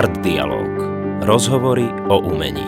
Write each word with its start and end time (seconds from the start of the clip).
Art 0.00 0.24
Dialog. 0.24 0.80
Rozhovory 1.20 1.84
o 2.08 2.24
umení. 2.24 2.64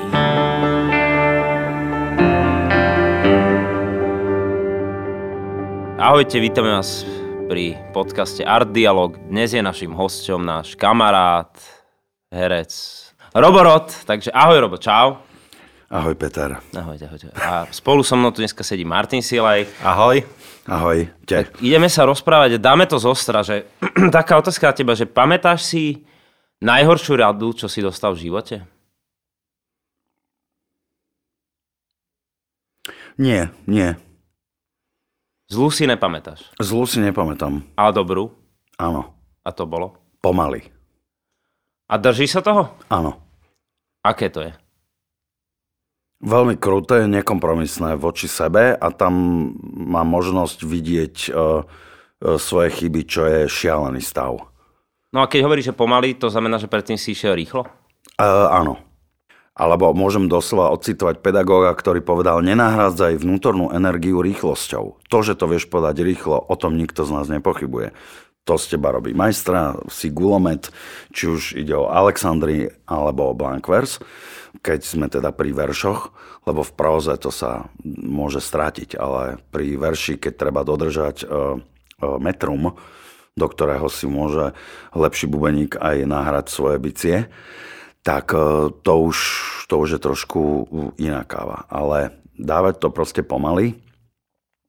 Ahojte, 5.97 6.37
vítame 6.37 6.77
vás 6.77 7.09
pri 7.49 7.81
podcaste 7.97 8.45
Art 8.45 8.69
Dialog. 8.69 9.17
Dnes 9.33 9.49
je 9.57 9.65
našim 9.65 9.97
hosťom 9.97 10.45
náš 10.45 10.77
kamarát, 10.77 11.49
herec 12.29 12.69
Roborod. 13.33 13.89
Takže 14.05 14.29
ahoj 14.29 14.69
Robo, 14.69 14.77
čau. 14.77 15.25
Ahoj 15.89 16.13
Peter. 16.21 16.61
Ahoj, 16.77 17.01
ahoj. 17.01 17.33
A 17.41 17.65
spolu 17.73 18.05
so 18.05 18.13
mnou 18.13 18.37
tu 18.37 18.45
dneska 18.45 18.61
sedí 18.61 18.85
Martin 18.85 19.25
Silaj. 19.25 19.65
Ahoj. 19.81 20.21
Ahoj. 20.69 21.09
Te. 21.25 21.49
Tak 21.49 21.65
ideme 21.65 21.89
sa 21.89 22.05
rozprávať, 22.05 22.61
dáme 22.61 22.85
to 22.85 23.01
zostra, 23.01 23.41
že 23.41 23.73
taká 24.21 24.37
otázka 24.37 24.69
na 24.69 24.77
teba, 24.77 24.93
že 24.93 25.09
pamätáš 25.09 25.65
si 25.65 26.12
najhoršiu 26.63 27.19
radu, 27.19 27.51
čo 27.53 27.67
si 27.67 27.83
dostal 27.83 28.15
v 28.15 28.31
živote? 28.31 28.57
Nie, 33.21 33.53
nie. 33.69 33.93
Zlú 35.53 35.69
si 35.69 35.85
nepamätáš, 35.85 36.49
Zlu 36.57 36.89
si 36.89 36.97
nepamätám. 36.97 37.61
ale 37.77 37.93
dobrú. 37.93 38.33
Áno. 38.81 39.13
A 39.45 39.53
to 39.53 39.69
bolo. 39.69 40.01
Pomaly. 40.25 40.65
A 41.93 42.01
drží 42.01 42.25
sa 42.25 42.41
toho? 42.41 42.73
Áno. 42.89 43.21
Aké 44.01 44.33
to 44.33 44.41
je? 44.41 44.57
Veľmi 46.23 46.55
kruté, 46.57 47.05
nekompromisné 47.11 47.99
voči 47.99 48.31
sebe 48.31 48.73
a 48.73 48.87
tam 48.95 49.13
má 49.67 50.07
možnosť 50.07 50.59
vidieť 50.63 51.17
uh, 51.29 51.35
uh, 51.35 52.39
svoje 52.39 52.71
chyby, 52.71 53.03
čo 53.05 53.27
je 53.27 53.41
šialený 53.51 54.01
stav. 54.01 54.52
No 55.13 55.21
a 55.21 55.29
keď 55.29 55.45
hovoríš, 55.45 55.73
že 55.73 55.77
pomaly, 55.77 56.17
to 56.17 56.33
znamená, 56.33 56.57
že 56.57 56.73
predtým 56.73 56.97
si 56.97 57.13
išiel 57.13 57.37
rýchlo? 57.37 57.69
Uh, 58.17 58.49
áno. 58.49 58.81
Alebo 59.53 59.93
môžem 59.93 60.33
doslova 60.33 60.73
ocitovať 60.73 61.21
pedagóga, 61.21 61.77
ktorý 61.77 62.01
povedal, 62.01 62.41
nenahrádzaj 62.41 63.21
vnútornú 63.21 63.69
energiu 63.77 64.25
rýchlosťou. 64.25 65.05
To, 65.13 65.19
že 65.21 65.37
to 65.37 65.45
vieš 65.45 65.69
podať 65.69 66.01
rýchlo, 66.01 66.41
o 66.41 66.55
tom 66.57 66.81
nikto 66.81 67.05
z 67.05 67.13
nás 67.13 67.29
nepochybuje. 67.29 67.93
To 68.49 68.57
z 68.57 68.75
teba 68.75 68.97
robí 68.97 69.13
majstra, 69.13 69.77
si 69.93 70.09
gulomet, 70.09 70.73
či 71.13 71.29
už 71.29 71.61
ide 71.61 71.77
o 71.77 71.93
Alexandri 71.93 72.73
alebo 72.89 73.31
o 73.31 73.37
Blankvers, 73.37 74.01
keď 74.65 74.81
sme 74.81 75.07
teda 75.13 75.31
pri 75.37 75.53
veršoch, 75.53 76.11
lebo 76.49 76.65
v 76.65 76.73
próze 76.73 77.13
to 77.21 77.29
sa 77.29 77.69
môže 77.85 78.41
strátiť, 78.41 78.97
ale 78.97 79.39
pri 79.53 79.77
verši, 79.77 80.17
keď 80.17 80.33
treba 80.41 80.65
dodržať 80.65 81.23
uh, 81.23 81.29
uh, 81.29 82.19
metrum, 82.19 82.75
do 83.33 83.47
ktorého 83.49 83.89
si 83.89 84.05
môže 84.05 84.53
lepší 84.93 85.25
bubeník 85.25 85.81
aj 85.81 86.05
nahrať 86.05 86.47
svoje 86.53 86.77
bicie, 86.77 87.17
tak 88.05 88.37
e, 88.37 88.69
to 88.83 88.93
už, 89.09 89.17
to 89.71 89.75
už 89.81 89.97
je 89.97 90.01
trošku 90.03 90.41
iná 91.01 91.25
káva. 91.25 91.65
Ale 91.73 92.13
dávať 92.37 92.83
to 92.83 92.89
proste 92.93 93.23
pomaly, 93.25 93.79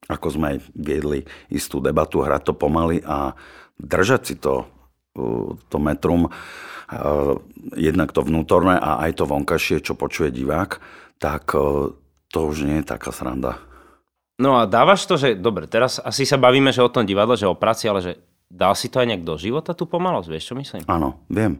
ako 0.08 0.26
sme 0.32 0.46
aj 0.56 0.58
viedli 0.72 1.28
istú 1.52 1.80
debatu, 1.80 2.24
hrať 2.24 2.52
to 2.52 2.54
pomaly 2.56 3.04
a 3.04 3.36
držať 3.76 4.22
si 4.24 4.34
to, 4.40 4.64
e, 5.12 5.60
to 5.68 5.76
metrum, 5.76 6.28
e, 6.28 6.30
jednak 7.76 8.16
to 8.16 8.24
vnútorné 8.24 8.80
a 8.80 9.04
aj 9.04 9.20
to 9.20 9.24
vonkajšie, 9.28 9.84
čo 9.84 9.92
počuje 9.92 10.32
divák, 10.32 10.80
tak 11.20 11.56
to 12.28 12.38
už 12.50 12.66
nie 12.66 12.82
je 12.82 12.90
taká 12.90 13.14
sranda. 13.14 13.56
No 14.34 14.58
a 14.58 14.66
dávaš 14.66 15.06
to, 15.06 15.14
že 15.14 15.38
dobre, 15.38 15.70
teraz 15.70 16.02
asi 16.02 16.26
sa 16.26 16.34
bavíme, 16.34 16.74
že 16.74 16.82
o 16.82 16.90
tom 16.90 17.06
divadle, 17.06 17.38
že 17.38 17.46
o 17.46 17.54
práci, 17.54 17.86
ale 17.86 18.02
že 18.02 18.12
dal 18.50 18.74
si 18.78 18.92
to 18.92 19.00
aj 19.00 19.08
nejak 19.10 19.24
do 19.26 19.34
života, 19.36 19.76
tú 19.76 19.84
pomalosť, 19.88 20.28
vieš 20.30 20.44
čo 20.52 20.54
myslím? 20.58 20.82
Áno, 20.86 21.22
viem. 21.28 21.58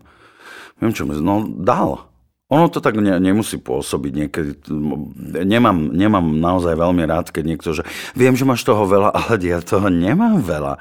Viem, 0.79 0.93
čo 0.93 1.07
myslím. 1.07 1.25
No, 1.25 1.37
dal. 1.47 2.11
Ono 2.53 2.69
to 2.69 2.85
tak 2.85 3.01
ne, 3.01 3.17
nemusí 3.19 3.57
pôsobiť 3.57 4.13
niekedy. 4.13 4.51
Nemám, 5.49 5.91
nemám 5.91 6.27
naozaj 6.39 6.77
veľmi 6.77 7.03
rád, 7.09 7.33
keď 7.33 7.45
niekto, 7.45 7.71
že 7.73 7.83
viem, 8.13 8.37
že 8.37 8.45
máš 8.45 8.63
toho 8.63 8.85
veľa, 8.85 9.11
ale 9.17 9.41
ja 9.41 9.65
toho 9.65 9.89
nemám 9.89 10.45
veľa. 10.45 10.77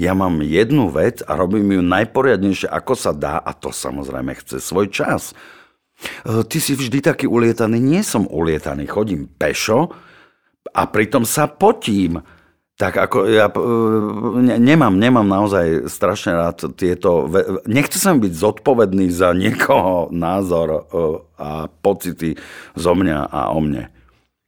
Ja 0.00 0.16
mám 0.16 0.40
jednu 0.40 0.88
vec 0.88 1.20
a 1.20 1.36
robím 1.36 1.76
ju 1.76 1.82
najporiadnejšie, 1.84 2.64
ako 2.64 2.96
sa 2.96 3.12
dá 3.12 3.36
a 3.36 3.52
to 3.52 3.68
samozrejme 3.68 4.32
chce 4.40 4.56
svoj 4.58 4.88
čas. 4.88 5.36
E, 6.24 6.42
Ty 6.48 6.58
si 6.58 6.72
vždy 6.72 7.04
taký 7.04 7.28
ulietaný. 7.28 7.76
Nie 7.76 8.00
som 8.00 8.24
ulietaný. 8.24 8.88
Chodím 8.88 9.28
pešo 9.28 9.92
a 10.72 10.82
pritom 10.88 11.28
sa 11.28 11.44
potím. 11.44 12.24
Tak 12.80 12.96
ako 12.96 13.28
ja 13.28 13.52
e, 13.52 13.58
ne, 14.42 14.56
nemám, 14.56 14.96
nemám 14.96 15.28
naozaj 15.28 15.86
strašne 15.92 16.32
rád 16.32 16.72
tieto... 16.74 17.28
Nechcem 17.68 18.00
sa 18.00 18.10
byť 18.16 18.32
zodpovedný 18.32 19.12
za 19.12 19.36
niekoho 19.36 20.08
názor 20.10 20.68
e, 20.68 20.78
a 21.36 21.68
pocity 21.68 22.34
zo 22.74 22.92
mňa 22.96 23.28
a 23.28 23.52
o 23.52 23.60
mne. 23.60 23.92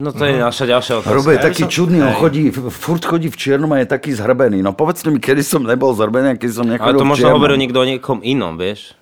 No 0.03 0.11
to 0.11 0.27
je 0.27 0.35
naša 0.43 0.67
ďalšia 0.67 0.95
otázka. 0.99 1.15
Robo 1.15 1.31
je 1.31 1.39
Ja 1.39 1.47
taký 1.47 1.65
som- 1.69 1.73
čudný, 1.73 2.03
on 2.03 2.19
chodí, 2.19 2.51
furt 2.51 3.05
chodí 3.07 3.31
v 3.31 3.39
čiernom 3.39 3.71
a 3.71 3.79
je 3.79 3.87
taký 3.87 4.11
zhrbený. 4.11 4.59
No 4.59 4.75
povedzte 4.75 5.07
mi, 5.13 5.23
kedy 5.23 5.47
som 5.47 5.63
nebol 5.63 5.95
zhrbený 5.95 6.35
a 6.35 6.37
kedy 6.37 6.51
som 6.51 6.67
Ale 6.67 6.75
nechodil 6.75 6.99
to 6.99 7.07
v 7.07 7.11
možno 7.15 7.29
hovoril 7.31 7.57
niekto 7.61 7.79
o 7.79 7.87
niekom 7.87 8.19
inom, 8.27 8.59
vieš? 8.59 8.99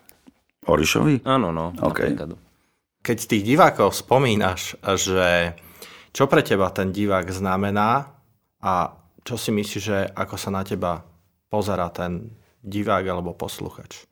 Orišovi? 0.69 1.25
Áno, 1.25 1.49
no. 1.51 1.73
OK. 1.81 2.13
napríklad. 2.13 2.37
Keď 3.03 3.19
tých 3.19 3.43
divákov 3.43 3.97
spomínaš, 3.97 4.79
že 5.01 5.57
čo 6.13 6.29
pre 6.29 6.45
teba 6.45 6.71
ten 6.71 6.93
divák 6.93 7.33
znamená 7.33 8.13
a 8.63 8.95
čo 9.23 9.35
si 9.39 9.51
myslíš, 9.55 9.83
že 9.83 9.99
ako 10.15 10.37
sa 10.39 10.51
na 10.51 10.63
teba 10.67 11.07
pozerá 11.47 11.91
ten 11.91 12.35
divák 12.63 13.05
alebo 13.07 13.35
posluchač? 13.35 14.07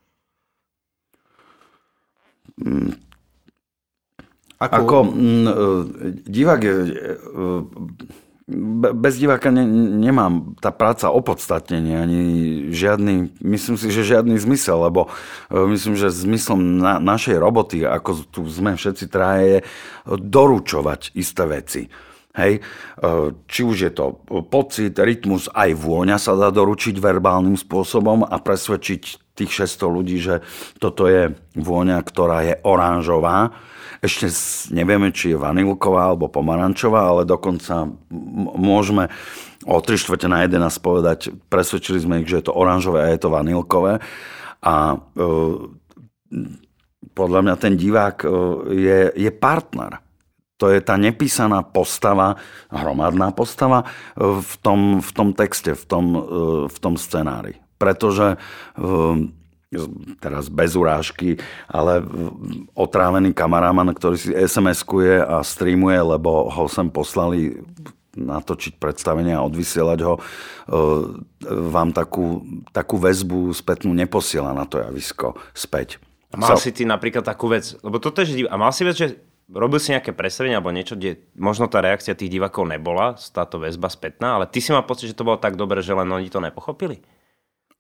Akú, 4.60 4.76
Ako 4.76 4.97
mm, 5.09 5.47
e, 5.49 5.53
divák 6.28 6.60
je... 6.60 6.75
e, 6.93 7.15
be- 8.50 8.93
Bez 8.93 9.16
diváka 9.16 9.49
ne, 9.49 9.65
nemám 10.04 10.53
tá 10.60 10.69
práca 10.69 11.09
opodstatnenie, 11.09 11.97
ani 11.97 12.22
žiadny, 12.69 13.41
myslím 13.41 13.81
si, 13.81 13.88
že 13.88 14.04
žiadny 14.04 14.37
zmysel, 14.37 14.84
lebo 14.84 15.09
e, 15.49 15.56
myslím, 15.70 15.97
že 15.97 16.12
zmyslom 16.12 16.60
na, 16.76 17.00
našej 17.00 17.41
roboty, 17.41 17.88
ako 17.88 18.28
tu 18.28 18.44
sme 18.53 18.76
všetci 18.76 19.04
traje, 19.09 19.44
je 19.49 19.59
doručovať 20.12 21.16
isté 21.16 21.44
veci. 21.49 21.82
Hej, 22.40 22.64
E, 23.00 23.32
či 23.48 23.64
už 23.64 23.76
je 23.88 23.92
to 23.96 24.20
pocit, 24.52 24.92
rytmus, 24.92 25.48
aj 25.56 25.72
vôňa 25.72 26.20
sa 26.20 26.36
dá 26.36 26.52
doručiť 26.52 27.00
verbálnym 27.00 27.56
spôsobom 27.56 28.28
a 28.28 28.36
presvedčiť 28.36 29.32
tých 29.32 29.50
600 29.56 29.88
ľudí, 29.88 30.20
že 30.20 30.44
toto 30.76 31.08
je 31.08 31.32
vôňa, 31.56 31.96
ktorá 32.04 32.44
je 32.44 32.54
oranžová. 32.60 33.56
Ešte 34.04 34.28
nevieme, 34.76 35.16
či 35.16 35.32
je 35.32 35.40
vanilková 35.40 36.12
alebo 36.12 36.28
pomarančová, 36.28 37.08
ale 37.08 37.22
dokonca 37.24 37.88
môžeme 38.60 39.08
o 39.64 39.80
3 39.80 39.96
čtvrte 39.96 40.28
na 40.28 40.44
11 40.44 40.60
povedať, 40.84 41.32
presvedčili 41.48 42.04
sme 42.04 42.20
ich, 42.20 42.28
že 42.28 42.44
je 42.44 42.52
to 42.52 42.56
oranžové 42.56 43.00
a 43.00 43.12
je 43.16 43.20
to 43.20 43.32
vanilkové. 43.32 43.96
A 44.60 44.74
e, 44.92 44.96
podľa 47.16 47.40
mňa 47.48 47.54
ten 47.56 47.80
divák 47.80 48.16
e, 48.20 48.28
je, 48.76 48.98
je 49.16 49.30
partner. 49.32 50.04
To 50.60 50.69
je 50.69 50.84
tá 50.84 51.00
nepísaná 51.00 51.65
postava, 51.65 52.37
hromadná 52.69 53.32
postava 53.32 53.88
e, 54.12 54.44
v 54.44 54.54
tom, 54.60 55.00
v 55.00 55.10
tom 55.16 55.28
texte, 55.32 55.72
v 55.72 55.84
tom, 55.88 56.04
e, 56.12 56.21
v 56.69 56.78
tom 56.78 56.94
scenári. 57.00 57.56
Pretože 57.81 58.37
e, 58.37 58.38
teraz 60.20 60.53
bez 60.53 60.76
urážky, 60.76 61.41
ale 61.65 62.04
otrávený 62.76 63.32
kameraman, 63.32 63.97
ktorý 63.97 64.16
si 64.20 64.31
SMS-kuje 64.37 65.25
a 65.25 65.41
streamuje, 65.41 65.97
lebo 65.97 66.50
ho 66.53 66.66
sem 66.69 66.91
poslali 66.91 67.62
natočiť 68.19 68.82
predstavenie 68.82 69.31
a 69.38 69.47
odvysielať 69.47 69.99
ho, 70.03 70.19
vám 71.47 71.94
takú, 71.94 72.43
takú 72.75 72.99
väzbu 72.99 73.55
spätnú 73.55 73.94
neposiela 73.94 74.50
na 74.50 74.67
to 74.67 74.82
javisko 74.82 75.38
späť. 75.55 76.02
A 76.34 76.43
mal 76.43 76.58
Sa- 76.58 76.67
si 76.67 76.75
ty 76.75 76.82
napríklad 76.82 77.23
takú 77.23 77.46
vec, 77.46 77.79
lebo 77.87 78.02
toto 78.02 78.26
je, 78.26 78.50
a 78.50 78.55
mal 78.58 78.75
si 78.75 78.82
vec, 78.82 78.99
že 78.99 79.23
robil 79.50 79.82
si 79.82 79.91
nejaké 79.91 80.14
predstavenie 80.14 80.56
alebo 80.56 80.70
niečo, 80.70 80.94
kde 80.94 81.20
možno 81.35 81.67
tá 81.67 81.82
reakcia 81.82 82.14
tých 82.14 82.31
divákov 82.31 82.70
nebola, 82.70 83.19
táto 83.19 83.58
väzba 83.58 83.91
spätná, 83.91 84.38
ale 84.38 84.47
ty 84.47 84.62
si 84.62 84.70
mal 84.70 84.87
pocit, 84.87 85.11
že 85.11 85.19
to 85.19 85.26
bolo 85.26 85.43
tak 85.43 85.58
dobre, 85.58 85.82
že 85.82 85.94
len 85.94 86.06
oni 86.06 86.31
to 86.31 86.38
nepochopili? 86.38 87.02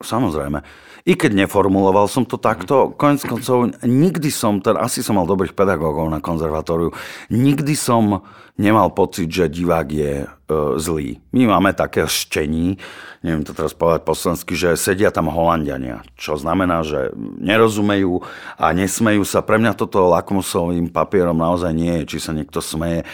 Samozrejme. 0.00 0.64
I 1.04 1.12
keď 1.12 1.44
neformuloval 1.44 2.08
som 2.08 2.24
to 2.24 2.40
takto, 2.40 2.96
konec 2.96 3.20
koncov, 3.20 3.76
nikdy 3.84 4.32
som, 4.32 4.56
teda 4.64 4.80
asi 4.80 5.04
som 5.04 5.20
mal 5.20 5.28
dobrých 5.28 5.52
pedagógov 5.52 6.08
na 6.08 6.24
konzervatóriu, 6.24 6.96
nikdy 7.28 7.76
som 7.76 8.24
nemal 8.60 8.92
pocit, 8.92 9.32
že 9.32 9.48
divák 9.48 9.88
je 9.88 10.28
e, 10.28 10.28
zlý. 10.76 11.16
My 11.32 11.48
máme 11.56 11.72
také 11.72 12.04
ščení, 12.04 12.76
neviem 13.24 13.44
to 13.44 13.56
teraz 13.56 13.72
povedať 13.72 14.04
po 14.04 14.12
slovensky, 14.12 14.52
že 14.52 14.76
sedia 14.76 15.08
tam 15.08 15.32
Holandiania, 15.32 16.04
čo 16.20 16.36
znamená, 16.36 16.84
že 16.84 17.12
nerozumejú 17.16 18.20
a 18.60 18.72
nesmejú 18.76 19.24
sa. 19.24 19.40
Pre 19.40 19.56
mňa 19.56 19.72
toto 19.76 20.04
lakmusovým 20.12 20.92
papierom 20.92 21.40
naozaj 21.40 21.72
nie 21.72 22.04
je, 22.04 22.16
či 22.16 22.18
sa 22.20 22.36
niekto 22.36 22.60
smeje, 22.60 23.04
e, 23.04 23.06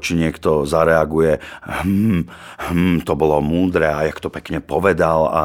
či 0.00 0.16
niekto 0.16 0.64
zareaguje, 0.64 1.44
hm, 1.84 2.24
hm, 2.72 2.96
to 3.04 3.12
bolo 3.12 3.44
múdre 3.44 3.92
a 3.92 4.08
jak 4.08 4.24
to 4.24 4.32
pekne 4.32 4.64
povedal 4.64 5.28
a 5.28 5.42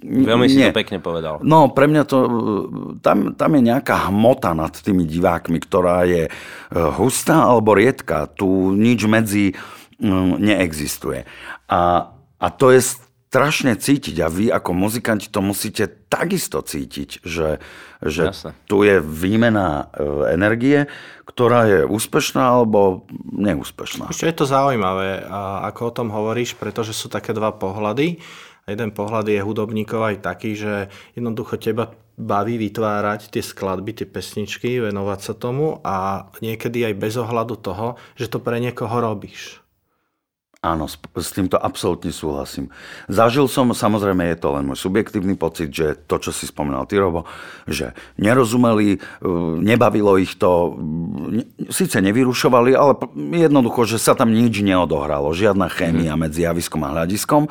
Veľmi 0.00 0.50
si 0.50 0.58
to 0.58 0.74
pekne 0.74 0.98
povedal. 0.98 1.38
No, 1.46 1.70
pre 1.70 1.86
mňa 1.86 2.02
to, 2.02 2.18
tam, 2.98 3.38
tam 3.38 3.50
je 3.54 3.62
nejaká 3.62 4.10
hmota 4.10 4.56
nad 4.58 4.74
tými 4.74 5.06
divákmi, 5.06 5.62
ktorá 5.62 6.02
je 6.02 6.26
e, 6.26 6.30
hustá 6.98 7.46
alebo 7.46 7.78
riedka. 7.78 8.26
Tu 8.34 8.46
nič 8.80 9.04
medzi 9.04 9.52
mm, 10.00 10.40
neexistuje. 10.40 11.28
A, 11.68 12.08
a 12.40 12.46
to 12.48 12.72
je 12.72 12.80
strašne 13.30 13.78
cítiť 13.78 14.16
a 14.24 14.26
vy 14.26 14.50
ako 14.50 14.74
muzikanti 14.74 15.30
to 15.30 15.38
musíte 15.38 15.86
takisto 16.10 16.66
cítiť, 16.66 17.22
že, 17.22 17.62
že 18.02 18.34
tu 18.66 18.82
je 18.82 18.98
výmena 18.98 19.86
e, 19.94 20.34
energie, 20.34 20.90
ktorá 21.30 21.70
je 21.70 21.80
úspešná 21.86 22.42
alebo 22.42 23.06
neúspešná. 23.30 24.10
Ešte 24.10 24.26
je 24.26 24.36
to 24.42 24.50
zaujímavé, 24.50 25.22
ako 25.70 25.80
o 25.86 25.94
tom 25.94 26.08
hovoríš, 26.10 26.58
pretože 26.58 26.90
sú 26.90 27.06
také 27.06 27.30
dva 27.30 27.54
pohľady 27.54 28.18
jeden 28.70 28.94
pohľad 28.94 29.26
je 29.26 29.42
hudobníkov 29.42 30.00
aj 30.00 30.16
taký, 30.22 30.54
že 30.54 30.88
jednoducho 31.18 31.58
teba 31.58 31.90
baví 32.20 32.60
vytvárať 32.60 33.32
tie 33.32 33.40
skladby, 33.40 33.96
tie 33.96 34.06
pesničky, 34.06 34.78
venovať 34.78 35.20
sa 35.20 35.32
tomu 35.32 35.80
a 35.80 36.28
niekedy 36.44 36.84
aj 36.84 36.94
bez 37.00 37.14
ohľadu 37.16 37.56
toho, 37.58 37.96
že 38.14 38.28
to 38.28 38.38
pre 38.38 38.60
niekoho 38.60 39.00
robíš. 39.00 39.64
Áno, 40.60 40.84
s, 40.84 41.00
s 41.00 41.32
týmto 41.32 41.56
absolútne 41.56 42.12
súhlasím. 42.12 42.68
Zažil 43.08 43.48
som, 43.48 43.72
samozrejme 43.72 44.28
je 44.28 44.36
to 44.36 44.52
len 44.52 44.68
môj 44.68 44.76
subjektívny 44.76 45.32
pocit, 45.32 45.72
že 45.72 45.96
to, 46.04 46.20
čo 46.20 46.36
si 46.36 46.44
spomínal 46.44 46.84
ty, 46.84 47.00
Robo, 47.00 47.24
že 47.64 47.96
nerozumeli, 48.20 49.00
e, 49.00 49.28
nebavilo 49.64 50.20
ich 50.20 50.36
to, 50.36 50.76
síce 51.72 51.96
nevyrušovali, 52.04 52.76
ale 52.76 52.92
jednoducho, 53.40 53.88
že 53.88 53.96
sa 53.96 54.12
tam 54.12 54.36
nič 54.36 54.60
neodohralo, 54.60 55.32
žiadna 55.32 55.72
chémia 55.72 56.12
mm. 56.12 56.28
medzi 56.28 56.44
javiskom 56.44 56.84
a 56.84 56.92
hľadiskom 56.92 57.48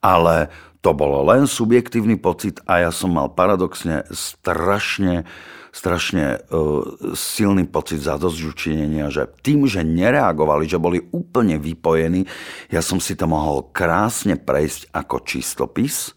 ale 0.00 0.52
to 0.86 0.94
bolo 0.94 1.26
len 1.26 1.50
subjektívny 1.50 2.14
pocit 2.14 2.62
a 2.62 2.86
ja 2.86 2.90
som 2.94 3.18
mal 3.18 3.34
paradoxne 3.34 4.06
strašne, 4.14 5.26
strašne 5.74 6.38
uh, 6.38 7.10
silný 7.10 7.66
pocit 7.66 8.06
zadozďučinenia, 8.06 9.10
že 9.10 9.26
tým, 9.42 9.66
že 9.66 9.82
nereagovali, 9.82 10.70
že 10.70 10.78
boli 10.78 11.02
úplne 11.10 11.58
vypojení, 11.58 12.22
ja 12.70 12.86
som 12.86 13.02
si 13.02 13.18
to 13.18 13.26
mohol 13.26 13.66
krásne 13.74 14.38
prejsť 14.38 14.94
ako 14.94 15.16
čistopis, 15.26 16.14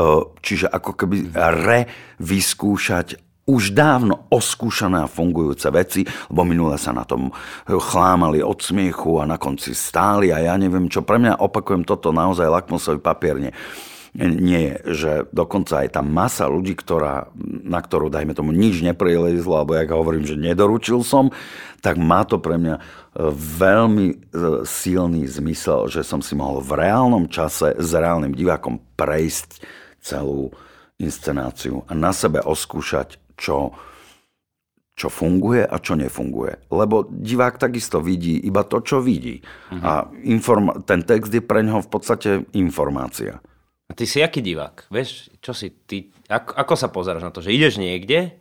uh, 0.00 0.32
čiže 0.40 0.72
ako 0.72 0.96
keby 0.96 1.36
revyskúšať 1.36 3.31
už 3.42 3.74
dávno 3.74 4.30
oskúšané 4.30 5.02
a 5.02 5.10
fungujúce 5.10 5.66
veci, 5.74 6.06
lebo 6.30 6.46
minule 6.46 6.78
sa 6.78 6.94
na 6.94 7.02
tom 7.02 7.34
chlámali 7.66 8.38
od 8.38 8.62
smiechu 8.62 9.18
a 9.18 9.26
na 9.26 9.34
konci 9.34 9.74
stáli 9.74 10.30
a 10.30 10.38
ja 10.38 10.54
neviem 10.54 10.86
čo. 10.86 11.02
Pre 11.02 11.18
mňa 11.18 11.42
opakujem 11.42 11.82
toto 11.82 12.14
naozaj 12.14 12.46
lakmusový 12.46 13.02
papier 13.02 13.42
nie. 13.42 13.54
Nie, 14.12 14.76
že 14.84 15.24
dokonca 15.32 15.80
aj 15.80 15.96
tá 15.96 16.04
masa 16.04 16.44
ľudí, 16.44 16.76
ktorá, 16.76 17.32
na 17.64 17.80
ktorú, 17.80 18.12
dajme 18.12 18.36
tomu, 18.36 18.52
nič 18.52 18.84
neprilezlo, 18.84 19.56
alebo 19.56 19.72
ja 19.72 19.88
hovorím, 19.88 20.28
že 20.28 20.36
nedoručil 20.36 21.00
som, 21.00 21.32
tak 21.80 21.96
má 21.96 22.20
to 22.28 22.36
pre 22.36 22.60
mňa 22.60 22.76
e, 22.76 22.82
veľmi 23.32 24.06
e, 24.12 24.16
silný 24.68 25.24
zmysel, 25.24 25.88
že 25.88 26.04
som 26.04 26.20
si 26.20 26.36
mohol 26.36 26.60
v 26.60 26.84
reálnom 26.84 27.24
čase 27.24 27.72
s 27.72 27.90
reálnym 27.96 28.36
divákom 28.36 28.84
prejsť 29.00 29.64
celú 30.04 30.52
inscenáciu 31.00 31.82
a 31.88 31.96
na 31.96 32.12
sebe 32.12 32.44
oskúšať, 32.44 33.16
čo, 33.42 33.74
čo 34.94 35.10
funguje 35.10 35.66
a 35.66 35.76
čo 35.82 35.98
nefunguje. 35.98 36.70
Lebo 36.70 37.10
divák 37.10 37.58
takisto 37.58 37.98
vidí 37.98 38.38
iba 38.46 38.62
to, 38.62 38.78
čo 38.86 39.02
vidí. 39.02 39.42
Uh-huh. 39.42 39.82
A 39.82 39.92
inform- 40.22 40.86
ten 40.86 41.02
text 41.02 41.34
je 41.34 41.42
pre 41.42 41.66
neho 41.66 41.82
v 41.82 41.90
podstate 41.90 42.46
informácia. 42.54 43.42
A 43.90 43.92
ty 43.98 44.06
si 44.06 44.22
aký 44.22 44.38
divák? 44.38 44.88
Vieš, 44.88 45.34
čo 45.42 45.50
si 45.50 45.74
ty, 45.84 46.14
ako, 46.30 46.54
ako 46.54 46.74
sa 46.78 46.88
pozeráš 46.88 47.26
na 47.26 47.34
to, 47.34 47.42
že 47.42 47.50
ideš 47.50 47.82
niekde 47.82 48.38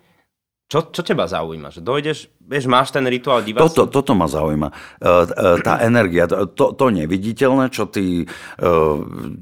čo, 0.72 0.88
čo 0.88 1.04
teba 1.04 1.28
zaujíma? 1.28 1.68
Že 1.76 1.84
dojdeš, 1.84 2.18
vieš, 2.48 2.64
máš 2.72 2.96
ten 2.96 3.04
rituál 3.04 3.44
diváctva? 3.44 3.92
Toto, 3.92 3.92
toto 3.92 4.16
ma 4.16 4.32
zaujíma. 4.32 4.72
E, 4.72 4.76
e, 5.04 5.52
tá 5.68 5.84
energia, 5.84 6.32
to, 6.32 6.72
to 6.72 6.86
neviditeľné, 6.88 7.68
čo 7.76 7.92
ty, 7.92 8.24
e, 8.24 8.72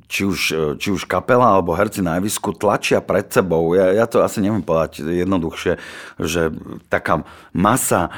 či 0.10 0.22
už, 0.26 0.40
či 0.82 0.90
už 0.90 1.06
kapela 1.06 1.54
alebo 1.54 1.78
herci 1.78 2.02
na 2.02 2.18
javisku 2.18 2.58
tlačia 2.58 2.98
pred 3.06 3.30
sebou. 3.30 3.78
Ja, 3.78 3.94
ja 3.94 4.10
to 4.10 4.26
asi 4.26 4.42
neviem 4.42 4.66
povedať 4.66 5.06
jednoduchšie, 5.06 5.78
že 6.18 6.50
taká 6.90 7.22
masa 7.54 8.10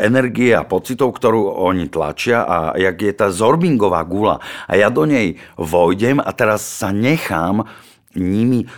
energie 0.00 0.56
a 0.56 0.64
pocitov, 0.64 1.12
ktorú 1.12 1.60
oni 1.60 1.92
tlačia 1.92 2.48
a 2.48 2.72
jak 2.80 2.96
je 3.04 3.12
tá 3.12 3.28
zorbingová 3.28 4.00
gula 4.08 4.40
a 4.64 4.80
ja 4.80 4.88
do 4.88 5.04
nej 5.04 5.36
vojdem 5.60 6.24
a 6.24 6.30
teraz 6.32 6.64
sa 6.64 6.88
nechám 6.88 7.68
nimi 8.18 8.66
e, 8.66 8.68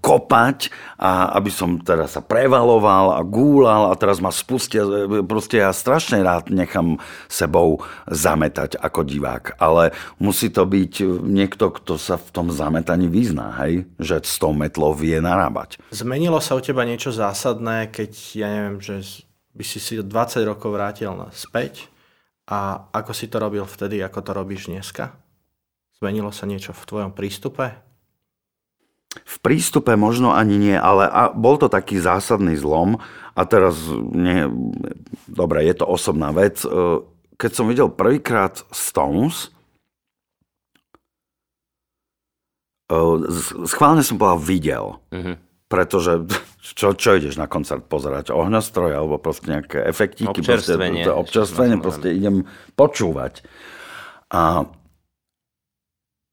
kopať 0.00 0.70
a 0.94 1.34
aby 1.34 1.50
som 1.50 1.82
teda 1.82 2.06
sa 2.06 2.22
prevaloval 2.22 3.18
a 3.18 3.20
gúlal 3.26 3.90
a 3.90 3.98
teraz 3.98 4.22
ma 4.22 4.30
spustia, 4.30 4.86
e, 4.86 5.26
proste 5.26 5.58
ja 5.58 5.74
strašne 5.74 6.22
rád 6.22 6.54
nechám 6.54 7.02
sebou 7.26 7.82
zametať 8.06 8.78
ako 8.78 9.02
divák, 9.02 9.58
ale 9.58 9.90
musí 10.22 10.54
to 10.54 10.62
byť 10.62 11.02
niekto, 11.26 11.74
kto 11.74 11.98
sa 11.98 12.14
v 12.14 12.28
tom 12.30 12.46
zametaní 12.54 13.10
vyzná, 13.10 13.58
hej? 13.66 13.90
že 13.98 14.22
s 14.22 14.38
tou 14.38 14.54
metlou 14.54 14.94
vie 14.94 15.18
narábať. 15.18 15.82
Zmenilo 15.90 16.38
sa 16.38 16.54
u 16.54 16.62
teba 16.62 16.86
niečo 16.86 17.10
zásadné, 17.10 17.90
keď, 17.90 18.12
ja 18.38 18.48
neviem, 18.50 18.78
že 18.78 19.26
by 19.56 19.64
si 19.64 19.80
si 19.80 19.98
20 19.98 20.06
rokov 20.46 20.70
vrátil 20.70 21.10
späť 21.32 21.88
a 22.46 22.86
ako 22.94 23.10
si 23.16 23.26
to 23.26 23.42
robil 23.42 23.66
vtedy, 23.66 23.98
ako 23.98 24.20
to 24.22 24.30
robíš 24.30 24.70
dneska? 24.70 25.16
Zmenilo 25.96 26.30
sa 26.30 26.44
niečo 26.44 26.76
v 26.76 26.86
tvojom 26.86 27.12
prístupe? 27.16 27.85
Prístupe 29.46 29.94
možno 29.94 30.34
ani 30.34 30.58
nie, 30.58 30.74
ale 30.74 31.06
a 31.06 31.30
bol 31.30 31.54
to 31.54 31.70
taký 31.70 32.02
zásadný 32.02 32.58
zlom 32.58 32.98
a 33.38 33.40
teraz, 33.46 33.78
nie, 34.10 34.50
dobre, 35.30 35.62
je 35.62 35.74
to 35.78 35.86
osobná 35.86 36.34
vec. 36.34 36.66
E, 36.66 36.68
keď 37.38 37.50
som 37.54 37.70
videl 37.70 37.86
prvýkrát 37.86 38.66
Stones, 38.74 39.54
e, 42.90 42.98
schválne 43.70 44.02
som 44.02 44.18
povedal 44.18 44.42
videl. 44.42 44.86
Mm-hmm. 45.14 45.36
Pretože 45.70 46.26
čo, 46.82 46.98
čo 46.98 47.14
ideš 47.14 47.38
na 47.38 47.46
koncert 47.46 47.86
pozerať? 47.86 48.34
Ohňostroj 48.34 48.98
alebo 48.98 49.22
proste 49.22 49.54
nejaké 49.54 49.78
efektíky? 49.86 50.42
Občerstvenie. 50.42 51.06
Proste, 51.06 51.22
občerstvenie, 51.22 51.76
proste 51.78 52.08
idem 52.10 52.50
počúvať. 52.74 53.46
A, 54.34 54.66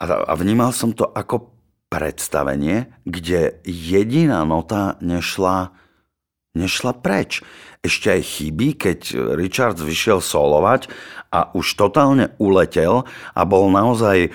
a 0.02 0.34
vnímal 0.34 0.74
som 0.74 0.98
to 0.98 1.06
ako 1.06 1.53
predstavenie, 1.94 2.90
kde 3.06 3.62
jediná 3.62 4.42
nota 4.42 4.98
nešla, 4.98 5.70
nešla 6.58 6.98
preč. 6.98 7.46
Ešte 7.86 8.18
aj 8.18 8.22
chyby, 8.26 8.68
keď 8.82 9.00
Richards 9.38 9.86
vyšiel 9.86 10.18
solovať 10.18 10.90
a 11.30 11.54
už 11.54 11.78
totálne 11.78 12.34
uletel 12.42 13.06
a 13.38 13.42
bol 13.46 13.70
naozaj 13.70 14.18
e, 14.26 14.30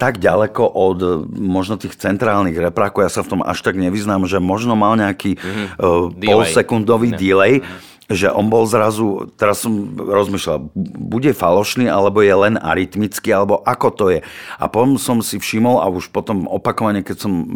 tak 0.00 0.16
ďaleko 0.16 0.64
od 0.64 1.28
možno 1.36 1.76
tých 1.76 2.00
centrálnych 2.00 2.56
reprákov, 2.56 3.04
ja 3.04 3.12
sa 3.12 3.20
v 3.20 3.36
tom 3.36 3.40
až 3.44 3.60
tak 3.60 3.76
nevyznám, 3.76 4.24
že 4.24 4.40
možno 4.40 4.72
mal 4.72 4.96
nejaký 4.96 5.36
mm-hmm. 5.36 6.24
polsekundový 6.24 7.12
delay. 7.12 7.60
Mm-hmm 7.60 7.91
že 8.12 8.28
on 8.30 8.48
bol 8.52 8.68
zrazu, 8.68 9.32
teraz 9.34 9.64
som 9.64 9.96
rozmýšľal, 9.96 10.72
bude 10.98 11.32
falošný, 11.32 11.88
alebo 11.88 12.20
je 12.20 12.32
len 12.32 12.54
arytmický, 12.60 13.32
alebo 13.32 13.60
ako 13.64 13.88
to 13.92 14.04
je. 14.12 14.20
A 14.56 14.64
potom 14.68 14.96
som 15.00 15.24
si 15.24 15.40
všimol, 15.40 15.80
a 15.80 15.90
už 15.90 16.12
potom 16.12 16.46
opakovane, 16.46 17.02
keď 17.02 17.16
som 17.16 17.32
e, 17.32 17.46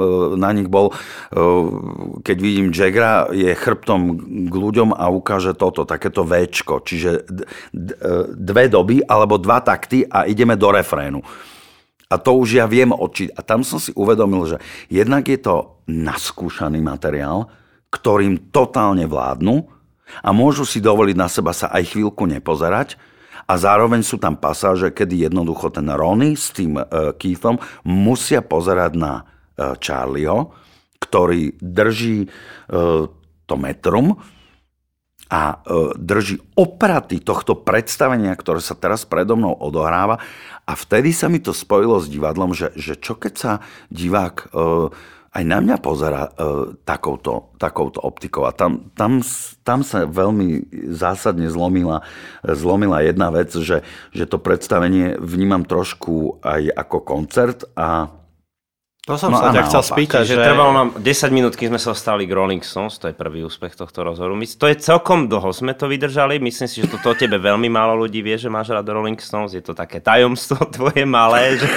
na 0.41 0.51
nich 0.57 0.67
bol, 0.67 0.91
e, 0.91 0.95
keď 2.25 2.37
vidím 2.41 2.75
Jagra, 2.75 3.29
je 3.31 3.53
chrbtom 3.55 4.01
k 4.49 4.55
ľuďom 4.55 4.97
a 4.97 5.09
ukáže 5.13 5.55
toto, 5.55 5.85
takéto 5.87 6.27
Včko, 6.27 6.83
čiže 6.83 7.11
e, 7.13 7.43
dve 8.35 8.65
doby, 8.67 9.05
alebo 9.05 9.39
dva 9.39 9.63
takty 9.63 10.05
a 10.09 10.27
ideme 10.27 10.59
do 10.59 10.73
refrénu. 10.73 11.21
A 12.07 12.23
to 12.23 12.39
už 12.39 12.63
ja 12.63 12.71
viem 12.71 12.95
očiť. 12.95 13.35
A 13.35 13.43
tam 13.43 13.67
som 13.67 13.83
si 13.83 13.91
uvedomil, 13.99 14.47
že 14.47 14.57
jednak 14.87 15.27
je 15.27 15.43
to 15.43 15.83
naskúšaný 15.91 16.79
materiál, 16.79 17.51
ktorým 17.91 18.51
totálne 18.55 19.11
vládnu, 19.11 19.76
a 20.23 20.31
môžu 20.31 20.63
si 20.63 20.79
dovoliť 20.79 21.17
na 21.19 21.29
seba 21.31 21.51
sa 21.51 21.71
aj 21.71 21.97
chvíľku 21.97 22.25
nepozerať 22.27 22.99
a 23.47 23.55
zároveň 23.55 24.03
sú 24.03 24.19
tam 24.19 24.35
pasáže, 24.35 24.91
kedy 24.91 25.31
jednoducho 25.31 25.71
ten 25.71 25.87
Ronny 25.87 26.35
s 26.35 26.51
tým 26.51 26.79
uh, 26.79 27.15
Keithom 27.15 27.63
musia 27.87 28.43
pozerať 28.43 28.93
na 28.99 29.13
uh, 29.23 29.79
Charlieho, 29.79 30.51
ktorý 30.99 31.55
drží 31.63 32.27
uh, 32.27 33.07
to 33.47 33.55
metrum 33.55 34.19
a 35.31 35.59
uh, 35.59 35.95
drží 35.95 36.43
opraty 36.59 37.23
tohto 37.23 37.55
predstavenia, 37.59 38.35
ktoré 38.35 38.59
sa 38.59 38.75
teraz 38.75 39.07
predo 39.07 39.39
mnou 39.39 39.55
odohráva. 39.55 40.19
A 40.67 40.75
vtedy 40.75 41.15
sa 41.15 41.31
mi 41.31 41.39
to 41.39 41.55
spojilo 41.55 42.03
s 42.03 42.11
divadlom, 42.11 42.51
že, 42.51 42.75
že 42.75 42.99
čo 42.99 43.15
keď 43.15 43.35
sa 43.39 43.53
divák 43.95 44.51
uh, 44.51 44.91
aj 45.37 45.45
na 45.45 45.61
mňa 45.61 45.77
pozera 45.85 46.23
e, 46.25 46.31
takouto, 46.89 47.53
takouto 47.61 48.01
optikou. 48.01 48.49
A 48.49 48.57
tam, 48.57 48.89
tam, 48.97 49.21
tam 49.61 49.85
sa 49.85 50.09
veľmi 50.09 50.73
zásadne 50.89 51.53
zlomila, 51.53 52.01
zlomila 52.41 53.05
jedna 53.05 53.29
vec, 53.29 53.53
že, 53.53 53.85
že 54.17 54.25
to 54.25 54.41
predstavenie 54.41 55.21
vnímam 55.21 55.69
trošku 55.69 56.41
aj 56.41 56.73
ako 56.73 56.97
koncert 57.05 57.69
a 57.77 58.09
To 59.07 59.15
som 59.21 59.31
No 59.31 59.39
sa 59.39 59.53
ťa 59.53 59.69
chcel 59.69 59.83
spýtať, 59.85 60.23
že... 60.25 60.35
trvalo 60.41 60.73
nám 60.73 60.89
10 60.99 61.05
minút, 61.31 61.55
kým 61.55 61.71
sme 61.71 61.79
sa 61.79 61.93
stali 61.93 62.25
k 62.25 62.33
Rolling 62.33 62.65
Stones, 62.65 62.97
to 62.97 63.07
je 63.07 63.15
prvý 63.15 63.45
úspech 63.45 63.77
tohto 63.77 64.03
rozhovoru. 64.03 64.35
My, 64.35 64.49
to 64.49 64.67
je 64.67 64.81
celkom 64.81 65.31
dlho 65.31 65.53
sme 65.53 65.77
to 65.77 65.87
vydržali, 65.87 66.41
myslím 66.43 66.67
si, 66.67 66.83
že 66.83 66.91
toto 66.91 67.13
o 67.13 67.19
tebe 67.19 67.37
veľmi 67.39 67.69
málo 67.69 67.95
ľudí 67.95 68.25
vie, 68.25 68.35
že 68.41 68.51
máš 68.51 68.73
rád 68.73 68.89
Rolling 68.89 69.21
Stones, 69.21 69.53
je 69.53 69.63
to 69.63 69.77
také 69.77 70.01
tajomstvo 70.01 70.59
tvoje 70.75 71.05
malé, 71.05 71.61
že... 71.61 71.69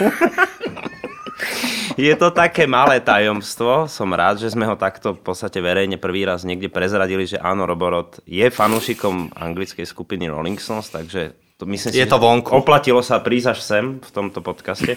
Je 2.00 2.16
to 2.16 2.32
také 2.32 2.64
malé 2.64 3.04
tajomstvo, 3.04 3.92
som 3.92 4.08
rád, 4.16 4.40
že 4.40 4.56
sme 4.56 4.64
ho 4.64 4.80
takto 4.80 5.12
v 5.12 5.20
podstate 5.20 5.60
verejne 5.60 6.00
prvý 6.00 6.24
raz 6.24 6.48
niekde 6.48 6.72
prezradili, 6.72 7.28
že 7.28 7.36
áno, 7.36 7.68
Roborod 7.68 8.24
je 8.24 8.48
fanúšikom 8.48 9.36
anglickej 9.36 9.84
skupiny 9.84 10.32
Rolling 10.32 10.56
Stones, 10.56 10.88
takže 10.88 11.36
to 11.60 11.68
myslím 11.68 11.92
si, 11.92 12.00
Je 12.00 12.08
to 12.08 12.16
že 12.16 12.24
vonku. 12.24 12.56
oplatilo 12.56 13.04
sa 13.04 13.20
prísť 13.20 13.48
až 13.52 13.60
sem 13.60 13.86
v 14.00 14.12
tomto 14.16 14.40
podcaste. 14.40 14.96